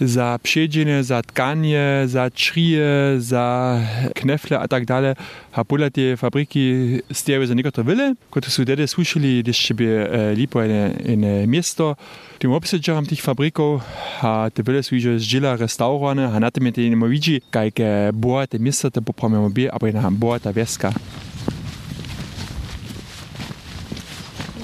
za 0.00 0.38
pšedžine, 0.38 1.03
za 1.03 1.23
tkanje, 1.23 2.07
za 2.07 2.31
črije, 2.31 3.21
za 3.21 3.81
knefle 4.15 4.57
a 4.57 4.67
tak 4.67 4.85
dalje. 4.85 5.15
A 5.53 5.65
pola 5.65 5.91
te 5.91 6.17
fabriki 6.17 7.00
stjevi 7.11 7.47
za 7.47 7.55
neko 7.55 7.71
to 7.71 7.83
vele. 7.83 8.15
Kot 8.31 8.45
su 8.45 8.65
dede 8.65 8.87
slušali, 8.87 9.43
da 9.43 9.53
še 9.53 9.75
bi 9.75 9.87
eh, 9.88 10.33
lipo 10.37 10.62
ene, 10.62 10.93
ene 11.07 11.47
mesto, 11.47 11.95
tim 12.38 12.53
obsežam 12.53 13.07
tih 13.07 13.23
fabrikov, 13.23 13.81
a 14.23 14.50
te 14.50 14.62
vele 14.62 14.83
su 14.83 14.99
že 14.99 15.19
zžila 15.19 15.57
restaurovane, 15.57 16.29
a 16.29 16.38
na 16.38 16.50
tem 16.50 16.67
je 16.67 16.73
te 16.73 16.88
ne 16.91 16.97
moviči, 16.97 17.41
kaj 17.50 17.71
ke 17.71 17.88
bojate 18.12 18.59
mesta, 18.59 18.91
te 18.91 19.00
popravljamo 19.00 19.49
bi, 19.49 19.69
a 19.69 19.79
pa 19.79 19.87
je 19.87 19.97
nam 19.97 20.17
bojata 20.17 20.50
veska. 20.50 20.93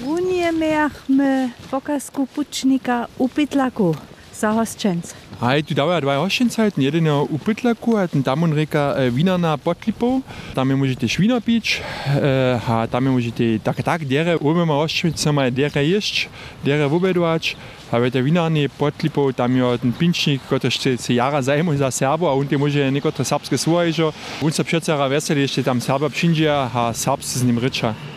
Runje 0.05 0.53
mehme 0.53 1.45
ah, 1.45 1.69
pokazku 1.71 2.27
pučnika 2.27 3.07
v 3.19 3.29
Pitlaku. 3.29 4.12
sa 4.43 4.51
hoščenc? 4.59 5.15
Aj, 5.39 5.59
tu 5.63 5.75
dávajú 5.75 6.03
dva 6.03 6.19
hoščencajten. 6.19 6.83
Jeden 6.83 7.07
je 7.07 7.15
u 7.15 7.39
Pytlaku, 7.39 7.95
a 7.95 8.11
ten 8.11 8.27
tam 8.27 8.43
on 8.43 8.51
reka 8.51 8.99
e, 8.99 9.11
vína 9.11 9.39
na 9.39 9.55
Potlipo. 9.55 10.19
Tam 10.55 10.67
je 10.67 10.75
môžete 10.75 11.07
švino 11.07 11.39
piť, 11.39 11.79
e, 11.79 12.59
a 12.59 12.91
tam 12.91 13.07
je 13.07 13.11
môžete 13.15 13.45
tak 13.63 13.83
tak 13.87 14.03
dere, 14.07 14.35
umema 14.43 14.75
hoščencama 14.83 15.47
dere 15.55 15.83
ješť, 15.83 16.27
dere 16.67 16.91
vobedovať. 16.91 17.55
A 17.93 18.01
v 18.01 18.09
tej 18.11 18.25
vinárni 18.25 18.67
Potlipo 18.67 19.31
tam 19.31 19.55
je 19.55 19.79
ten 19.79 19.93
pinčník, 19.95 20.43
ktorý 20.49 20.73
chce 20.73 20.99
si 20.99 21.21
jara 21.21 21.39
zajmu 21.39 21.77
za 21.79 21.93
Serbo 21.93 22.27
a 22.27 22.35
on 22.35 22.49
tie 22.49 22.59
môže 22.59 22.81
niekotre 22.89 23.23
srbské 23.23 23.55
svoje. 23.61 23.95
On 24.41 24.51
sa 24.51 24.65
všetci 24.65 24.91
veseli, 25.13 25.45
ešte 25.45 25.63
tam 25.63 25.79
Serba 25.79 26.09
přinžia 26.09 26.73
a 26.73 26.91
Srbs 26.91 27.39
s 27.39 27.43
ním 27.45 27.61
riča. 27.61 28.12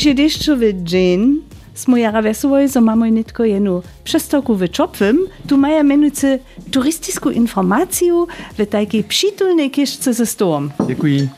Deszczowy 0.00 0.74
dzień, 0.74 1.42
smo 1.74 1.96
jara 1.96 2.22
wesołoj, 2.22 2.68
że 2.68 2.80
mamy 2.80 3.10
nitko 3.10 3.44
jenu 3.44 3.82
przestawku 4.04 4.54
w 4.54 4.68
Czopwym, 4.68 5.18
tu 5.48 5.56
mają 5.56 5.82
menujcy 5.82 6.38
turystyczną 6.70 7.30
informację 7.30 8.26
w 8.58 8.66
takiej 8.66 9.04
przytulnej 9.04 9.70
kieszce 9.70 10.14
ze 10.14 10.26
stołem. 10.26 10.70
Děkuji. 10.88 11.28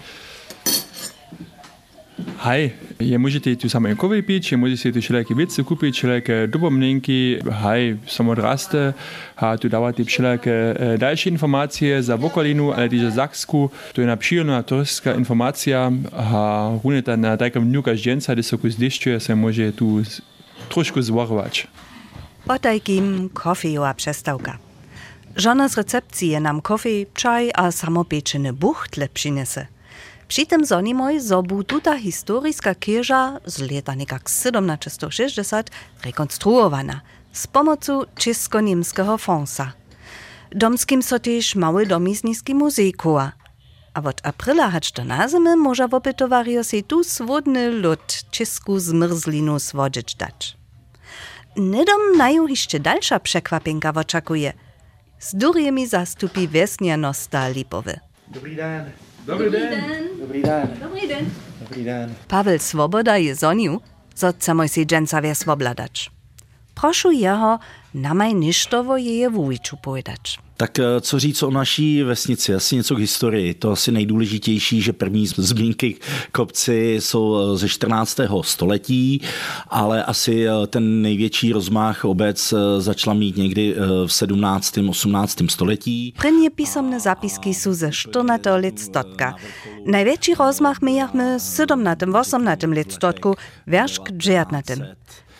Hej, 2.38 2.70
je 3.02 3.18
můžete 3.18 3.56
tu 3.56 3.68
samé 3.68 3.94
kovy 3.94 4.22
pić, 4.22 4.52
je 4.52 4.56
můžete 4.56 4.92
tu 4.92 5.00
všelijaké 5.00 5.34
věci 5.34 5.62
kupit, 5.62 5.94
všelijaké 5.94 6.46
dobomněnky, 6.46 7.38
hej, 7.50 7.98
samodraste, 8.06 8.94
a 9.36 9.56
tu 9.56 9.68
dáváte 9.68 10.04
všelijaké 10.04 10.74
e, 11.00 11.28
informace 11.28 12.02
za 12.02 12.14
okolinu, 12.14 12.74
ale 12.74 12.88
też 12.88 13.14
Saksku, 13.14 13.70
to 13.92 14.00
je 14.00 14.06
napříjemná 14.06 14.62
turistická 14.62 15.12
informacja, 15.12 15.92
a 16.12 16.78
runeta 16.84 17.16
na 17.16 17.36
takom 17.36 17.68
dňu 17.68 17.82
každjenca, 17.82 18.34
kde 18.34 18.42
se 18.42 18.56
kus 18.56 18.76
dešťuje, 18.76 19.20
se 19.20 19.34
může 19.34 19.72
tu 19.72 20.02
trošku 20.68 21.02
zvarovat. 21.02 21.52
Po 22.46 22.58
takim 22.58 23.28
kofejowa 23.28 23.94
przestawka. 23.94 24.58
Żona 25.36 25.68
z 25.68 25.76
recepcji 25.76 26.28
je 26.28 26.40
nam 26.40 26.60
kofej, 26.60 27.06
czaj 27.14 27.50
a 27.54 27.70
samopieczony 27.72 28.52
buchtle 28.52 29.08
przynese. 29.08 29.71
Przy 30.32 30.46
tym 30.46 30.66
zonimoj 30.66 31.20
zobu 31.20 31.64
tuta 31.64 31.96
kieża 32.80 33.38
z 33.46 33.58
lata 33.58 33.94
nekak 33.94 34.22
1760 34.22 35.70
rekonstruowana 36.04 37.00
z 37.32 37.46
pomocą 37.46 38.02
czesko-niemskiego 38.14 39.18
fonsa. 39.18 39.72
Domskim 40.50 41.02
so 41.02 41.18
też 41.18 41.54
mały 41.54 41.86
domizniski 41.86 42.54
muzej 42.54 42.92
koła. 42.92 43.32
A 43.94 44.02
od 44.02 44.26
aprila 44.26 44.70
hać 44.70 44.92
do 44.92 45.04
na 45.04 45.28
zimy 45.28 45.56
może 45.56 45.88
wopytowario 45.88 46.64
się 46.64 46.82
tu 46.82 47.04
swodny 47.04 47.70
lud 47.70 48.24
czesku 48.30 48.78
zmrzlinu 48.78 49.58
swodzić 49.58 50.14
dać. 50.14 50.56
Nidom 51.56 52.16
naju 52.16 52.46
jeszcze 52.48 52.80
dalsza 52.80 53.20
przekwapinka 53.20 53.92
oczekuje. 53.94 54.52
Z 55.18 55.34
durjemi 55.34 55.86
zastupi 55.86 56.48
wiesnianosta 56.48 57.48
lipowy. 57.48 58.00
Dobrý 58.28 58.56
den. 58.56 59.11
Dobrý 59.26 59.50
den. 59.50 59.84
Dobrý 60.20 60.42
den. 60.42 60.68
Dobry 60.80 61.08
den. 61.08 61.30
Dobrý 61.60 61.84
den. 61.84 62.14
Paweł 62.26 62.58
Swoboda 62.58 63.16
je 63.16 63.34
zoniu, 63.34 63.80
zo 64.16 64.32
chcemy 64.32 64.68
si 64.68 64.86
dżęca 64.86 65.22
wies 65.22 65.44
wobladać. 65.44 66.10
Proszę 67.92 67.98
jeho 67.98 68.08
namaj 68.08 68.34
ništo 68.34 68.80
o 68.88 68.96
jeje 68.96 69.28
vůjču 69.28 69.76
povedać. 69.76 70.38
Tak 70.56 70.78
eh, 70.78 71.00
co 71.00 71.18
říct 71.18 71.42
o 71.42 71.50
naší 71.50 72.02
vesnici? 72.02 72.54
Asi 72.54 72.76
něco 72.76 72.94
k 72.94 72.98
historii. 72.98 73.54
To 73.54 73.72
asi 73.72 73.92
nejdůležitější, 73.92 74.82
že 74.82 74.92
první 74.92 75.26
zmínky 75.26 75.96
kopci 76.32 76.96
jsou 77.00 77.54
eh, 77.54 77.56
ze 77.56 77.68
14. 77.68 78.20
století, 78.42 79.20
ale 79.68 80.04
asi 80.04 80.48
eh, 80.48 80.66
ten 80.66 81.02
největší 81.02 81.52
rozmach 81.52 82.04
obec 82.04 82.54
začala 82.78 83.14
mít 83.14 83.36
někdy 83.36 83.74
v 84.06 84.12
17. 84.12 84.78
18. 84.90 85.38
století. 85.48 86.14
První 86.20 86.50
písomné 86.50 87.00
zapisky 87.00 87.54
jsou 87.54 87.72
ze 87.72 87.92
14. 87.92 88.42
stotka. 88.76 89.36
Najvětší 89.86 90.34
rozmach 90.34 90.80
mějachmy 90.80 91.24
v 91.38 91.42
17. 91.42 91.98
18. 92.20 92.62
letstotku, 92.62 93.34
verš 93.66 93.98
k 93.98 94.10
19. 94.10 94.70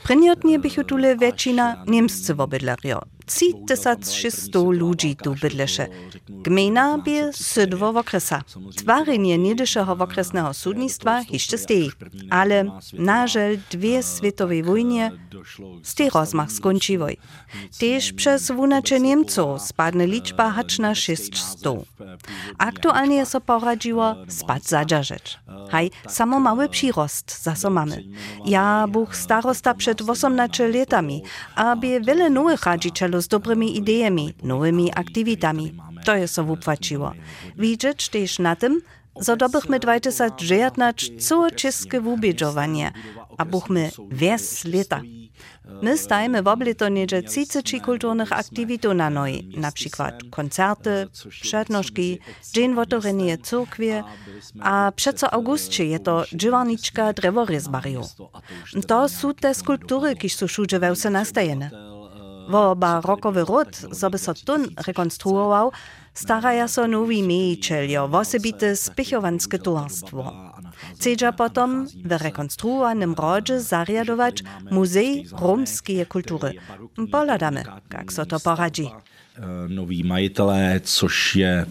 Prenjotnie 0.05 0.59
bi 0.59 0.69
hotule 0.69 1.15
večina 1.15 1.85
Nemcevo 1.87 2.47
bedlarjo. 2.47 3.01
3600 3.27 4.55
ludzi 4.55 5.17
tu 5.17 5.35
bydleše. 5.43 5.89
Gmina 6.29 6.99
by 6.99 7.31
sydwo 7.33 7.93
w 7.93 7.97
okresa. 7.97 8.43
Twarzenie 8.77 9.39
niedyszeho 9.39 9.93
okresnego 9.99 10.55
sudnictwa 10.55 11.23
jeszcze 11.31 11.59
stoi. 11.59 11.91
Ale 12.31 12.65
nażel 12.93 13.59
dwie 13.71 14.03
światowej 14.03 14.63
wojnie 14.63 15.11
z 15.83 15.95
tej 15.95 16.11
rozmach 16.11 16.53
skończywoj. 16.53 17.17
Też 17.81 18.13
przez 18.13 18.51
wunacze 18.51 19.01
Niemców 19.01 19.63
spadnie 19.63 20.07
liczba 20.07 20.51
hacz 20.51 20.79
na 20.79 20.95
600. 20.95 21.63
Aktualnie 22.59 23.27
so 23.27 23.41
poradziło 23.41 24.15
spad 24.29 24.63
zadżarzeć. 24.63 25.39
Haj, 25.71 25.91
samo 26.09 26.41
mały 26.41 26.69
przyrost 26.69 27.43
zaso 27.43 27.71
mamy. 27.71 28.05
Ja 28.47 28.87
buch 28.89 29.17
starosta 29.17 29.75
przed 29.75 30.03
18 30.11 30.69
latami, 30.69 31.23
aby 31.55 32.01
wiele 32.01 32.31
nowych 32.31 32.63
radzicielów 32.63 33.12
z 33.21 33.29
dobrymi 33.29 33.77
idejami, 33.77 34.35
nowymi 34.43 34.93
aktywitami. 34.95 35.79
To 36.05 36.17
je 36.17 36.29
so 36.29 36.45
wupłaciło. 36.45 37.13
Widzieć 37.59 38.09
też 38.09 38.39
na 38.39 38.57
tym, 38.57 38.81
zo 39.21 39.37
dobychmy 39.37 39.79
2019 39.79 41.17
co 41.17 41.51
czeskie 41.51 42.01
wubieżowanie, 42.01 42.93
a 43.39 43.45
buchmy 43.45 43.91
wies 44.11 44.65
lata. 44.65 45.01
My 45.83 45.99
stajemy 45.99 46.43
w 46.43 46.49
oblitonie 46.49 47.07
30 47.07 47.81
kulturnych 47.81 48.33
aktywitów 48.33 48.95
na 48.95 49.11
na 49.57 49.73
przykład 49.73 50.15
koncerty, 50.31 51.07
przednożki, 51.43 52.19
dzień 52.53 52.75
wotorenie 52.75 53.39
cyrkwie, 53.39 54.03
a 54.61 54.93
przeco 54.97 55.33
augustcie 55.33 55.85
je 55.85 55.99
to 55.99 56.25
dziewaniczka 56.33 57.13
dreworezbariu. 57.13 58.03
To 58.87 59.09
są 59.09 59.35
te 59.35 59.55
skulptury, 59.55 60.17
kiż 60.17 60.35
są 60.35 60.47
wszędzie 60.47 60.79
wełse 60.79 61.11
nastajene. 62.43 62.53
Wo 62.53 62.77
barokowy 62.77 63.45
ród, 63.45 63.69
żeby 64.01 64.19
so 64.19 64.35
tun 64.35 64.67
rekonstruował, 64.87 65.73
staraja 66.15 66.69
so 66.69 66.89
nowi 66.89 67.23
miejicielio, 67.23 68.09
wosebite 68.09 68.77
spichowanskie 68.77 69.59
towarstwo. 69.59 70.33
Chcedza 70.95 71.33
potom 71.33 71.87
w 72.05 72.13
rekonstruowanym 72.13 73.15
rodzie 73.15 73.61
zariadować 73.61 74.43
Muzej 74.71 75.27
Kultury. 76.09 76.55
Poladamy, 77.13 77.65
jak 77.93 78.13
so 78.13 78.27
to. 78.27 78.39
Eh, 79.37 79.69
noví 79.69 80.03
majitelé, 80.03 80.81
což 80.85 81.37
je 81.37 81.67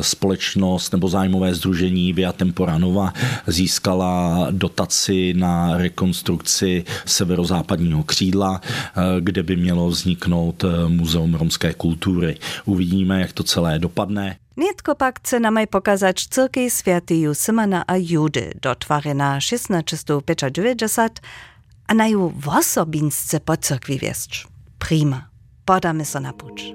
společnost 0.00 0.92
nebo 0.92 1.08
zájmové 1.08 1.54
združení 1.54 2.12
Via 2.12 2.32
Tempora 2.32 2.78
Nova, 2.78 3.12
získala 3.46 4.46
dotaci 4.50 5.34
na 5.36 5.76
rekonstrukci 5.76 6.84
severozápadního 7.06 8.02
křídla, 8.02 8.60
eh, 8.64 9.00
kde 9.20 9.42
by 9.42 9.56
mělo 9.56 9.88
vzniknout 9.88 10.64
eh, 10.64 10.88
Muzeum 10.88 11.34
romské 11.34 11.74
kultury. 11.74 12.36
Uvidíme, 12.64 13.20
jak 13.20 13.32
to 13.32 13.42
celé 13.42 13.78
dopadne. 13.78 14.36
Nietko 14.56 14.94
pak 14.94 15.18
chce 15.18 15.40
namaj 15.40 15.66
pokazać 15.66 16.26
cyrkej 16.26 16.70
Świętej 16.70 17.26
Symana 17.32 17.82
a 17.82 17.94
Judy, 17.96 18.54
dotwarena 18.62 19.38
1690, 19.38 21.20
a 21.88 21.94
na 21.94 22.06
ju 22.06 22.32
wosobinsce 22.36 23.40
po 23.40 23.56
cyrkwi 23.56 23.98
wieszcz. 23.98 24.46
Prima. 24.78 25.28
Podamy 25.64 26.04
so 26.04 26.20
na 26.20 26.32
pucz. 26.32 26.74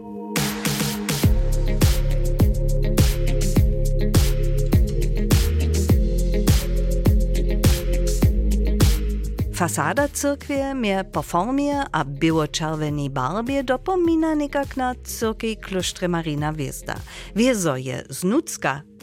Fasada 9.59 10.07
cyrkwie 10.07 10.73
mie 10.73 11.03
po 11.03 11.21
formie 11.21 11.83
a 11.91 12.05
biło-czervenej 12.05 13.09
barbie 13.09 13.63
dopomina 13.63 14.35
nekak 14.35 14.77
na 14.77 14.95
cyrkej 15.03 15.57
klosztre 15.57 16.07
Marina 16.07 16.53
Wiezda. 16.53 16.95
Wiezo 17.35 17.77
je 17.77 18.03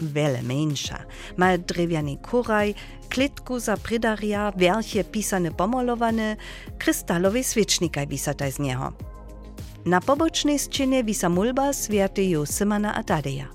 wiele 0.02 0.42
mniejsza. 0.42 0.98
Ma 1.36 1.58
drewiany 1.58 2.16
kuraj, 2.16 2.74
klitku 3.08 3.60
za 3.60 3.76
pridaria, 3.76 4.52
wierchie 4.56 5.04
pisane 5.04 5.50
pomalowane, 5.50 6.36
krystalowe 6.78 7.44
świecznika 7.44 8.06
wisataj 8.06 8.52
z 8.52 8.58
niego. 8.58 8.92
Na 9.86 10.00
pobocznej 10.00 10.58
ścianie 10.58 11.04
wisa 11.04 11.28
mulba 11.28 11.72
świętego 11.72 12.46
Symana 12.46 12.94
a 12.94 13.02
Tadeja. 13.02 13.48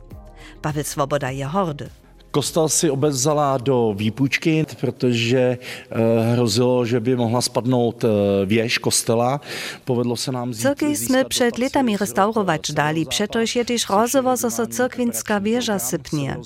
Paweł 0.61 0.83
Swoboda 0.83 1.31
je 1.31 1.45
hordy. 1.45 2.00
Kostel 2.31 2.69
si 2.69 2.89
obec 2.89 3.15
vzala 3.15 3.57
do 3.57 3.93
výpůjčky, 3.97 4.65
protože 4.79 5.57
eh, 5.91 6.33
hrozilo, 6.33 6.85
že 6.85 6.99
by 6.99 7.15
mohla 7.15 7.41
spadnout 7.41 8.03
eh, 8.03 8.07
věž 8.45 8.77
kostela. 8.77 9.41
Povedlo 9.85 10.17
se 10.17 10.31
nám 10.31 10.53
zít, 10.53 10.61
Cyrkej 10.61 10.95
jsme 10.95 11.23
před 11.23 11.57
letami 11.57 11.97
restaurować 11.97 12.71
dali, 12.71 13.05
przetoż 13.05 13.55
je 13.55 13.65
też 13.65 13.89
rozowo, 13.89 14.37
zo 14.37 14.51
so 14.51 14.67
cyrkwinska 14.67 15.39
wieża 15.39 15.79
sypnie. 15.79 16.37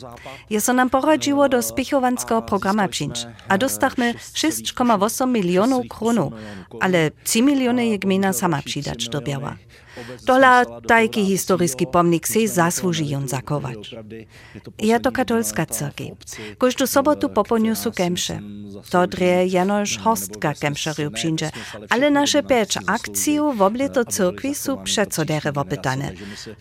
Je 0.49 0.61
so 0.61 0.73
nam 0.73 0.89
poradziło 0.89 1.49
do 1.49 1.61
spichowanskiego 1.61 2.41
programa 2.41 2.87
przyjść, 2.87 3.27
a 3.47 3.57
dostachmy 3.57 4.13
6,8 4.13 5.27
milionów 5.27 5.87
kronów, 5.87 6.33
ale 6.79 7.11
3 7.23 7.41
miliony 7.41 7.87
je 7.87 7.99
gmina 7.99 8.33
sama 8.33 8.61
przydać 8.61 9.09
do 9.09 9.21
biała. 9.95 10.17
Dola 10.25 10.65
tajki 10.87 11.25
historijski 11.25 11.87
pomnik 11.87 12.27
si 12.27 12.47
zasłużyją 12.47 13.27
zakować. 13.27 13.95
Je 14.79 14.99
to 14.99 15.11
katolska 15.11 15.65
cyrki. 15.65 16.11
Każdą 16.59 16.87
sobotu 16.87 17.29
poponiu 17.29 17.75
su 17.75 17.91
kemsze. 17.91 18.39
To 18.89 19.07
dre 19.07 19.45
jenoż 19.45 19.97
hostka 19.97 20.53
kemszerju 20.53 21.11
przyjdzie, 21.11 21.51
ale 21.89 22.11
nasze 22.11 22.43
pięć 22.43 22.77
akcji 22.87 23.39
w 23.55 23.61
oblito 23.61 24.05
cyrkwi 24.05 24.55
su 24.55 24.77
przeco 24.77 25.25
derewo 25.25 25.65
pytane. 25.65 26.11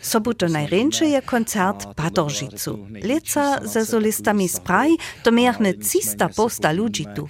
Soboto 0.00 0.48
najręcze 0.48 1.06
je 1.06 1.22
koncert 1.22 1.94
Patoržicu. 1.96 2.78
Leca 3.02 3.60
ze 3.64 3.86
solistami 3.86 4.48
z 4.48 4.60
Praj 4.60 4.96
to 5.22 5.32
miachmy 5.32 5.74
300 5.74 6.28
posta 6.28 6.72
ludzi 6.72 7.06
tu. 7.16 7.28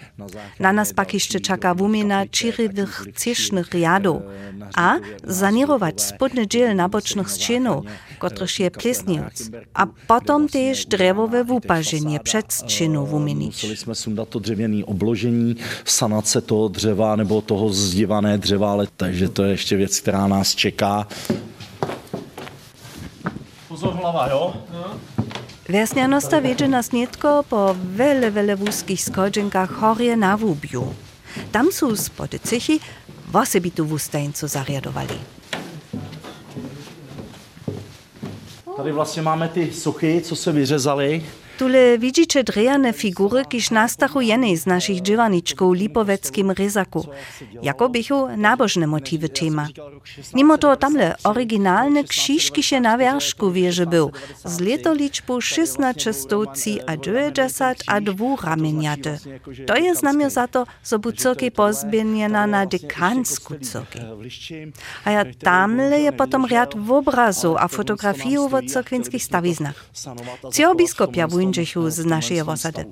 Na 0.60 0.72
nas 0.72 0.92
pak 0.92 1.14
jeszcze 1.14 1.40
czeka 1.40 1.74
wumiena 1.74 2.26
čirywych 2.26 3.04
ciesznych 3.16 3.70
riadów, 3.74 4.22
a 4.76 4.98
zanirować 5.24 5.93
mať 5.94 6.02
spodný 6.02 6.44
na 6.74 6.90
nabočných 6.90 7.30
ščinov, 7.30 7.86
ktorých 8.18 8.66
je 8.66 8.70
plesniac, 8.74 9.36
a 9.70 9.86
potom 9.86 10.50
tiež 10.50 10.90
drevové 10.90 11.46
vúpaženie 11.46 12.18
před 12.18 12.50
ščinou 12.50 13.06
vuminič. 13.06 13.62
Museli 13.62 13.78
sme 13.78 13.94
sundat 13.94 14.28
to 14.34 14.42
dřevěné 14.42 14.82
obložení, 14.82 15.56
sanace 15.86 16.42
toho 16.42 16.68
dřeva 16.68 17.14
nebo 17.16 17.38
toho 17.40 17.70
zdivané 17.70 18.38
dřeva, 18.38 18.72
ale 18.72 18.84
takže 18.96 19.28
to 19.28 19.44
je 19.44 19.50
ještě 19.50 19.76
věc, 19.76 20.00
která 20.00 20.26
nás 20.26 20.54
čeká. 20.54 21.06
Pozor 23.68 23.94
hlava, 23.94 24.28
jo? 24.30 24.42
Vesňanosta 25.68 26.40
vedena 26.40 26.82
snitko 26.82 27.42
po 27.48 27.76
vele, 27.78 28.30
vele 28.30 28.54
vůzkých 28.54 29.02
skodženkách 29.02 29.70
horie 29.70 30.16
na 30.16 30.36
Vůbju. 30.36 30.94
Tam 31.50 31.66
jsou 31.72 31.96
spody 31.96 32.38
cichy 32.38 32.78
vosebitu 33.30 33.84
vústajncu 33.84 34.46
zariadovali. 34.46 35.33
Tady 38.76 38.92
vlastně 38.92 39.22
máme 39.22 39.48
ty 39.48 39.72
sochy, 39.72 40.20
co 40.20 40.36
se 40.36 40.52
vyřezaly. 40.52 41.22
Tule 41.58 41.98
widzicie 41.98 42.44
drejane 42.44 42.92
figury, 42.92 43.44
kiż 43.44 43.70
nastachujene 43.70 44.56
z 44.56 44.66
naszych 44.66 45.02
dziewanniczków 45.02 45.72
w 45.72 45.74
lipoweckim 45.74 46.50
ryzaku. 46.50 47.06
Jako 47.62 47.88
bychu 47.88 48.28
nabożne 48.36 48.86
motywy 48.86 49.28
tema. 49.28 49.68
Mimo 50.34 50.58
to 50.58 50.76
tamle 50.76 51.16
oryginalny 51.24 52.04
krzyżki 52.04 52.62
się 52.62 52.80
na 52.80 52.98
wierzchu 52.98 53.50
wieży 53.52 53.86
był, 53.86 54.10
z 54.44 54.60
letoliczbu 54.60 55.40
16 55.40 56.36
a 56.86 56.96
90 56.96 57.82
a 57.86 58.00
dwu 58.00 58.36
ramieniaty. 58.36 59.18
To 59.66 59.76
jest 59.76 60.00
znamio 60.00 60.30
za 60.30 60.48
to, 60.48 60.66
że 60.90 60.98
bu 60.98 61.12
cyrkej 61.12 61.50
pozbieniena 61.50 62.46
na 62.46 62.66
dekansku 62.66 63.54
cyrkej. 63.58 64.02
A 65.04 65.10
ja 65.10 65.24
tamle 65.38 66.00
je 66.00 66.12
potom 66.12 66.46
riad 66.46 66.74
w 66.76 66.92
obrazu 66.92 67.56
a 67.58 67.68
fotografii 67.68 68.38
o 68.38 68.48
cyrkwinskich 68.68 69.24
stawiznach. 69.24 69.84
Cio 70.52 70.74
biskopia 70.74 71.28
wundzichu 71.44 71.90
z 71.90 72.04
naszej 72.04 72.40
osady. 72.40 72.84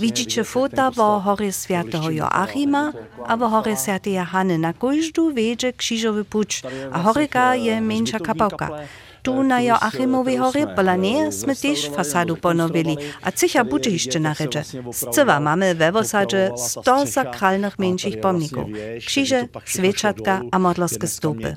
Widzicie 0.00 0.44
fota 0.44 0.90
wo 0.90 1.20
hory 1.20 1.52
świętego 1.52 2.10
Joachima 2.10 2.92
a 3.26 3.36
wo 3.36 3.48
hory 3.48 3.76
świętej 3.76 4.16
Hany. 4.16 4.58
Na 4.58 4.72
każdu 4.72 5.34
wiedzie 5.34 5.72
krzyżowy 5.72 6.24
pucz, 6.24 6.62
a 6.92 7.02
horyka 7.02 7.56
je 7.56 7.80
mniejsza 7.80 8.18
kapałka. 8.18 8.70
Tu 9.26 9.42
na 9.42 9.60
Joachimowej 9.60 10.36
hory 10.38 10.66
Polanie 10.76 11.32
sme 11.32 11.56
też 11.56 11.90
fasadu 11.90 12.36
ponowili, 12.36 12.96
a 13.22 13.32
cicha 13.32 13.64
budzie 13.64 13.90
jeszcze 13.90 14.20
na 14.20 14.34
rydze. 14.34 14.62
Zcywa 14.92 15.40
mamy 15.40 15.74
we 15.74 15.92
osadzie 15.92 16.50
100 16.56 17.06
sakralnych 17.06 17.78
mniejszych 17.78 18.20
pomników. 18.20 18.64
Krzyże, 19.06 19.48
świeczatka 19.64 20.42
a 20.52 20.58
modlowskie 20.58 21.06
stupy. 21.06 21.54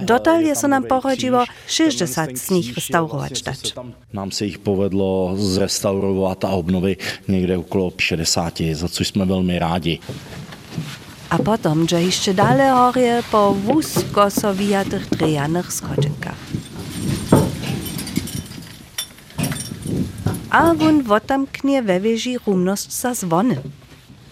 Dotal 0.00 0.42
je 0.42 0.56
se 0.56 0.68
nam 0.68 0.84
poradziło 0.84 1.44
60 1.66 2.38
z 2.38 2.50
nich 2.50 2.74
restaurować 2.74 3.42
dać. 3.42 3.74
Nám 4.12 4.32
se 4.32 4.46
jich 4.46 4.58
povedlo 4.58 5.36
zrestaurovat 5.36 6.44
a 6.44 6.50
obnovit 6.50 6.98
někde 7.34 7.58
okolo 7.58 7.92
60, 7.98 8.58
za 8.72 8.88
což 8.88 9.08
jsme 9.08 9.24
velmi 9.24 9.58
rádi. 9.58 9.98
A 11.30 11.38
potom, 11.38 11.88
że 11.88 12.02
jeszcze 12.02 12.34
dalej 12.34 12.70
horie 12.70 13.22
po 13.30 13.54
wózko 13.54 14.30
sowijatych 14.30 15.08
drejanych 15.08 15.72
schodzinkach. 15.72 16.38
A 20.50 20.74
won 20.74 21.02
wotamknie 21.02 21.82
we 21.82 22.00
wieži 22.00 22.38
rumnosť 22.38 22.92
za 22.92 23.14
zvony. 23.14 23.56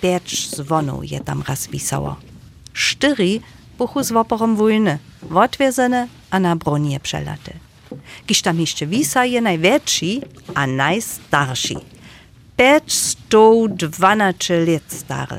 Pięć 0.00 0.56
zvonów 0.56 1.10
je 1.10 1.20
tam 1.20 1.42
raz 1.48 1.66
wisało. 1.66 2.16
Cztery 2.72 3.40
buchu 3.78 4.02
z 4.02 4.12
woporom 4.12 4.56
wojny, 4.56 4.98
odwiezene 5.34 6.08
a 6.30 6.38
na 6.40 6.56
bronie 6.56 7.00
przelate. 7.00 7.52
Kiż 8.26 8.42
tam 8.42 8.60
jeszcze 8.60 8.86
wisa 8.86 9.24
je 9.24 9.40
największy 9.40 10.20
a 10.54 10.66
teď 12.62 12.82
jsou 12.86 13.66
12 13.66 14.48
let 14.48 14.82
staré. 14.88 15.38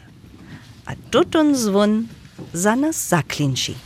A 0.88 0.91
tutun 1.09 1.55
zvon 1.55 2.03
za 2.53 2.75
nás 2.75 3.09
zaklinčí. 3.09 3.77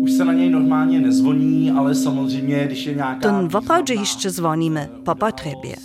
Už 0.00 0.12
se 0.12 0.24
na 0.24 0.32
něj 0.32 0.50
normálně 0.50 1.00
nezvoní, 1.00 1.70
ale 1.70 1.94
samozřejmě, 1.94 2.66
když 2.66 2.86
je 2.86 2.94
nějaká... 2.94 3.20
Ten 3.20 3.56
opravdu 3.56 3.94
ještě 3.94 4.30
zvoníme, 4.30 4.88
po 5.04 5.14
potřebě. 5.14 5.76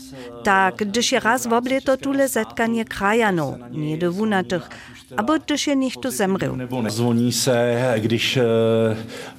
Tak, 0.43 0.75
když 0.77 1.11
je 1.11 1.19
raz 1.19 1.45
v 1.45 1.53
obleto 1.53 1.97
tule 1.97 2.27
zetkanie 2.27 2.85
krajanů, 2.85 3.57
nedovunatých, 3.71 4.69
Abo 5.17 5.33
to, 5.45 5.57
že 5.57 5.75
někdo 5.75 6.11
zemřel. 6.11 6.55
Nebo 6.55 6.81
nezvoní 6.81 7.31
se, 7.31 7.93
když 7.97 8.37
eh, 8.37 8.43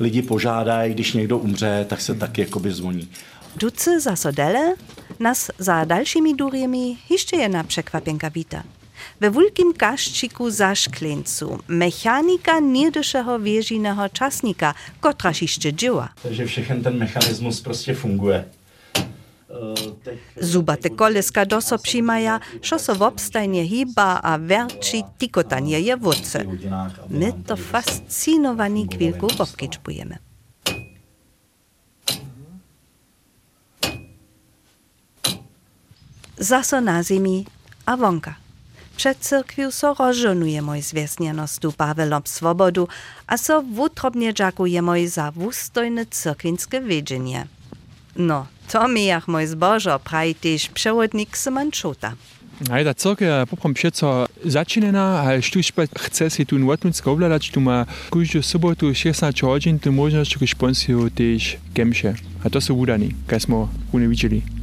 lidi 0.00 0.22
požádají, 0.22 0.94
když 0.94 1.12
někdo 1.12 1.38
umře, 1.38 1.86
tak 1.88 2.00
se 2.00 2.14
taky 2.14 2.40
jakoby 2.40 2.72
zvoní. 2.72 3.08
Duce 3.56 4.00
zasadele 4.00 4.74
nas 5.18 5.50
za 5.58 5.84
dalšími 5.84 6.34
důrymi, 6.34 6.96
ještě 7.10 7.36
jedna 7.36 7.62
překvapenka 7.62 8.28
víta. 8.28 8.64
Ve 9.20 9.30
vůlkým 9.30 9.72
kaščíku 9.72 10.50
za 10.50 10.74
šklincu 10.74 11.60
mechanika 11.68 12.58
nierdyszeho 12.58 13.38
věžíného 13.38 14.08
časníka, 14.08 14.74
kotraž 15.00 15.42
ještě 15.42 15.72
dzieła. 15.72 16.08
Takže 16.22 16.46
všechen 16.46 16.82
ten 16.82 16.98
mechanismus 16.98 17.60
prostě 17.60 17.94
funguje. 17.94 18.44
Eh, 19.56 19.90
Teď 20.02 20.18
Zubate 20.40 20.88
koleska 20.90 21.44
doso 21.44 21.78
přimaja, 21.78 22.40
šo 22.62 22.78
so 22.78 22.94
wobstajnie 22.94 23.62
hiba 23.62 24.20
a 24.20 24.36
verči 24.36 25.02
tikotanie 25.16 25.80
je 25.80 25.94
a 25.94 26.40
My 27.08 27.32
to 27.32 27.56
fascinovaní 27.56 28.86
chvíľku 28.88 29.26
obkyčbujeme. 29.40 30.20
Zaso 36.36 36.80
na 36.84 37.02
zimi 37.02 37.48
a 37.86 37.96
vonka. 37.96 38.36
Przed 38.96 39.18
cyrkwiu 39.20 39.70
so 39.72 39.94
rozżonuje 39.94 40.62
moj 40.62 40.82
zwiesnjenostu 40.82 41.72
Pawelom 41.72 42.22
swobodu, 42.24 42.88
a 43.28 43.38
so 43.38 43.62
wutrobnie 43.62 44.34
dziakuje 44.34 44.82
moj 44.82 45.08
za 45.08 45.30
wustojne 45.30 46.06
cyrkwinskie 46.06 46.80
wiedzenie. 46.80 47.46
No, 48.16 48.46
to 48.72 48.88
mi 48.88 49.04
jak 49.04 49.28
moj 49.28 49.46
zbożo 49.46 49.98
praji 49.98 50.34
też 50.34 50.68
przewodnik 50.68 51.36
Syman 51.36 51.72
Szota. 51.72 52.12
Aj, 52.70 52.84
ta 52.84 52.94
cyrkev 52.94 53.28
je 53.28 53.46
poprom 53.46 53.74
začinena, 54.44 55.20
ale 55.20 55.44
štuž 55.44 55.76
pa 55.76 55.84
chce 55.84 56.32
si 56.32 56.48
tu 56.48 56.56
notnutsko 56.56 57.12
obladać, 57.12 57.52
tu 57.52 57.60
ma 57.60 57.84
každú 58.08 58.40
sobotu 58.40 58.88
16 58.96 59.44
hodin 59.44 59.76
tu 59.76 59.92
možnosť 59.92 60.40
responsiu 60.40 61.12
tež 61.12 61.60
kemše. 61.76 62.16
A 62.40 62.48
to 62.48 62.56
sú 62.56 62.72
udani, 62.72 63.12
kaj 63.28 63.44
smo 63.44 63.68
rune 63.92 64.08
videli. 64.08 64.40
Netko 64.40 64.55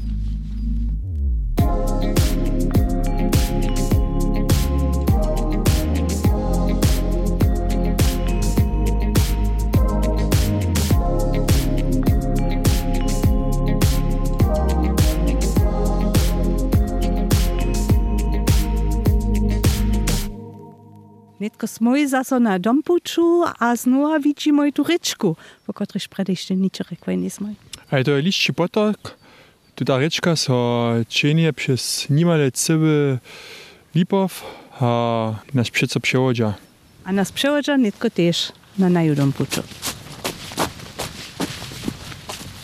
smoj 21.73 22.07
zaso 22.07 22.37
na 22.39 22.59
dompuču, 22.59 23.43
a 23.59 23.75
znova 23.75 24.19
widzimy 24.19 24.71
tu 24.71 24.83
ryczku, 24.83 25.35
po 25.65 25.73
której 25.73 26.05
nič 26.57 26.75
rekwej 26.89 27.17
nie 27.17 27.29
smoj. 27.29 27.55
A 27.89 28.03
to 28.03 28.11
je 28.13 28.21
lišči 28.21 28.53
potok, 28.53 29.17
tu 29.75 29.85
ta 29.85 29.97
rečka 29.97 30.35
so 30.35 30.93
čenie 31.09 31.53
přes 31.53 32.09
nimale 32.09 32.51
cywy 32.51 33.19
lipov 33.95 34.45
a 34.79 35.41
naš 35.53 35.71
přeco 35.71 35.99
převodža. 35.99 36.53
A 37.05 37.11
nas 37.11 37.31
przełodza 37.31 37.77
netko 37.77 38.09
też 38.09 38.51
na 38.77 38.89
naju 38.89 39.15
dompuču. 39.15 39.61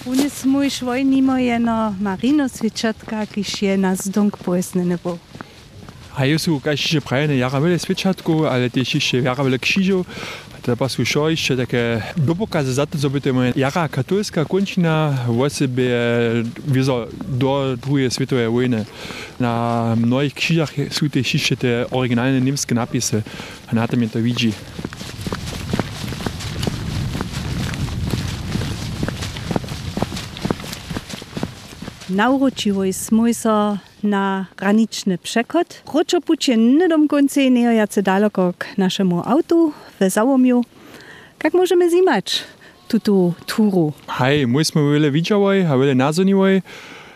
Unie 0.06 0.30
smoj 0.30 0.70
švoj 0.70 1.04
nimo 1.06 1.38
jeno 1.38 1.96
marino 2.02 2.50
svičatka, 2.50 3.26
kiž 3.26 3.62
je 3.62 3.78
nas 3.78 4.08
dong 4.08 4.38
pojesne 4.38 4.86
nebo. 4.86 5.20
Aí 6.20 6.36
so 6.36 6.58
kaj 6.60 6.76
ja, 6.76 6.80
še 6.84 7.00
prej, 7.00 7.30
ne 7.32 7.38
jara 7.40 7.62
vele 7.64 7.78
svečatko, 7.80 8.42
ali 8.52 8.68
te 8.68 8.84
še 8.84 9.00
še 9.00 9.22
jara 9.24 9.40
vele 9.48 9.56
kšižo, 9.56 10.02
te 10.66 10.76
pa 10.76 10.90
su 10.92 11.06
šo 11.08 11.30
išče 11.32 11.56
take 11.62 11.84
doboka 12.20 12.60
za 12.68 12.74
zato, 12.82 13.00
co 13.00 13.08
bi 13.10 13.22
te 13.24 13.32
moje 13.32 13.54
jara 13.56 13.86
katolska 13.88 14.44
končina 14.44 15.16
v 15.30 15.48
sebi 15.48 15.88
je 15.88 16.44
vizo 16.68 17.08
do 17.24 17.78
druge 17.80 18.12
svetove 18.12 18.52
vojne. 18.52 18.84
Na 19.40 19.96
mnogih 19.96 20.36
kšižah 20.36 20.76
su 20.92 21.08
te 21.08 21.24
šišče 21.24 21.56
te 21.56 21.74
originalne 21.96 22.44
nemske 22.44 22.76
napise, 22.76 23.24
na 23.72 23.88
tem 23.88 24.04
je 24.04 24.12
to 24.12 24.20
vidži. 24.20 24.52
Nauročivo 32.12 32.84
smo 32.92 33.32
se 33.34 33.88
na 34.04 34.46
graničny 34.58 35.18
przekot. 35.18 35.84
Roczopucie 35.94 36.58
nie 36.58 36.88
do 36.88 37.08
końca 37.08 37.42
nie 37.42 37.62
jacy 37.62 38.04
daleko 38.04 38.54
k 38.58 38.68
naszemu 38.78 39.24
autu 39.26 39.74
w 40.00 40.10
załomiu. 40.10 40.64
Jak 41.44 41.54
możemy 41.54 41.90
zimać 41.90 42.44
tutu 42.88 43.34
turu? 43.46 43.94
Hej, 44.08 44.48
myśmy 44.48 44.94
wiele 44.94 45.12
widziały, 45.12 45.68
a 45.72 45.78
wiele 45.78 45.96
nazoniły. 45.96 46.62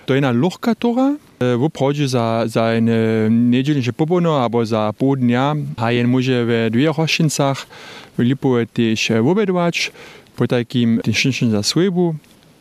To 0.06 0.14
jedna 0.14 0.32
lochka 0.32 0.76
tora. 0.76 1.16
E, 1.40 1.58
w 1.58 1.64
obchodzie 1.64 2.08
za, 2.08 2.44
za 2.46 2.72
niedzielniejsze 3.30 3.90
e, 3.90 3.94
popono 3.94 4.44
albo 4.44 4.66
za 4.66 4.94
pół 4.98 5.16
dnia, 5.16 5.56
a 5.78 5.92
jen 5.92 6.08
może 6.08 6.46
w 6.46 6.70
dwóch 6.72 6.96
hościncach 6.96 7.68
w 8.18 8.22
Lipowie 8.22 8.68
też 8.68 9.12
obiedować, 9.12 9.92
po 10.36 10.48
takim 10.48 11.02
tysięcznym 11.04 11.52
zasłybu, 11.52 12.16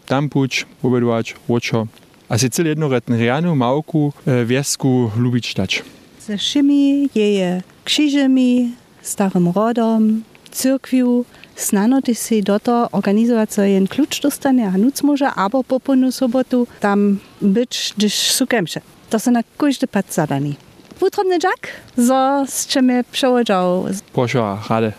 tam 0.07 0.29
pójść, 0.29 0.67
obiedować, 0.83 1.35
oczo. 1.49 1.87
A 2.33 2.39
si 2.41 2.49
celý 2.49 2.73
jednoretný 2.73 3.21
rianu, 3.21 3.53
małku, 3.53 4.13
wiesku 4.25 5.13
lubić 5.17 5.55
dać. 5.55 5.85
Ze 6.21 6.37
všemi 6.37 7.09
jeje 7.15 7.63
křižemi, 7.85 8.73
starym 9.03 9.53
rodom, 9.53 10.25
cyrkwiu, 10.51 11.25
snano 11.57 12.01
ty 12.03 12.15
si 12.15 12.43
do 12.43 12.61
to 12.61 12.89
organizować 12.93 13.53
so 13.53 13.63
jen 13.63 13.87
klucz 13.87 14.21
dostane, 14.21 14.65
a 14.65 14.79
nuc 14.79 15.03
może, 15.03 15.29
albo 15.29 15.65
po 15.65 15.81
ponu 15.81 16.13
sobotu 16.13 16.67
tam 16.81 17.19
być, 17.43 17.95
gdyż 17.97 18.15
sukemsze. 18.15 18.81
To 19.11 19.21
są 19.21 19.31
na 19.31 19.43
każdy 19.59 19.87
pad 19.87 20.15
zadani. 20.15 20.57
Wutrobny 21.01 21.39
Jack, 21.43 21.69
zo 21.97 22.45
z 22.49 22.67
czym 22.67 22.91
przełożał 23.13 23.85
Proszę, 24.13 24.59
rade. 24.71 24.93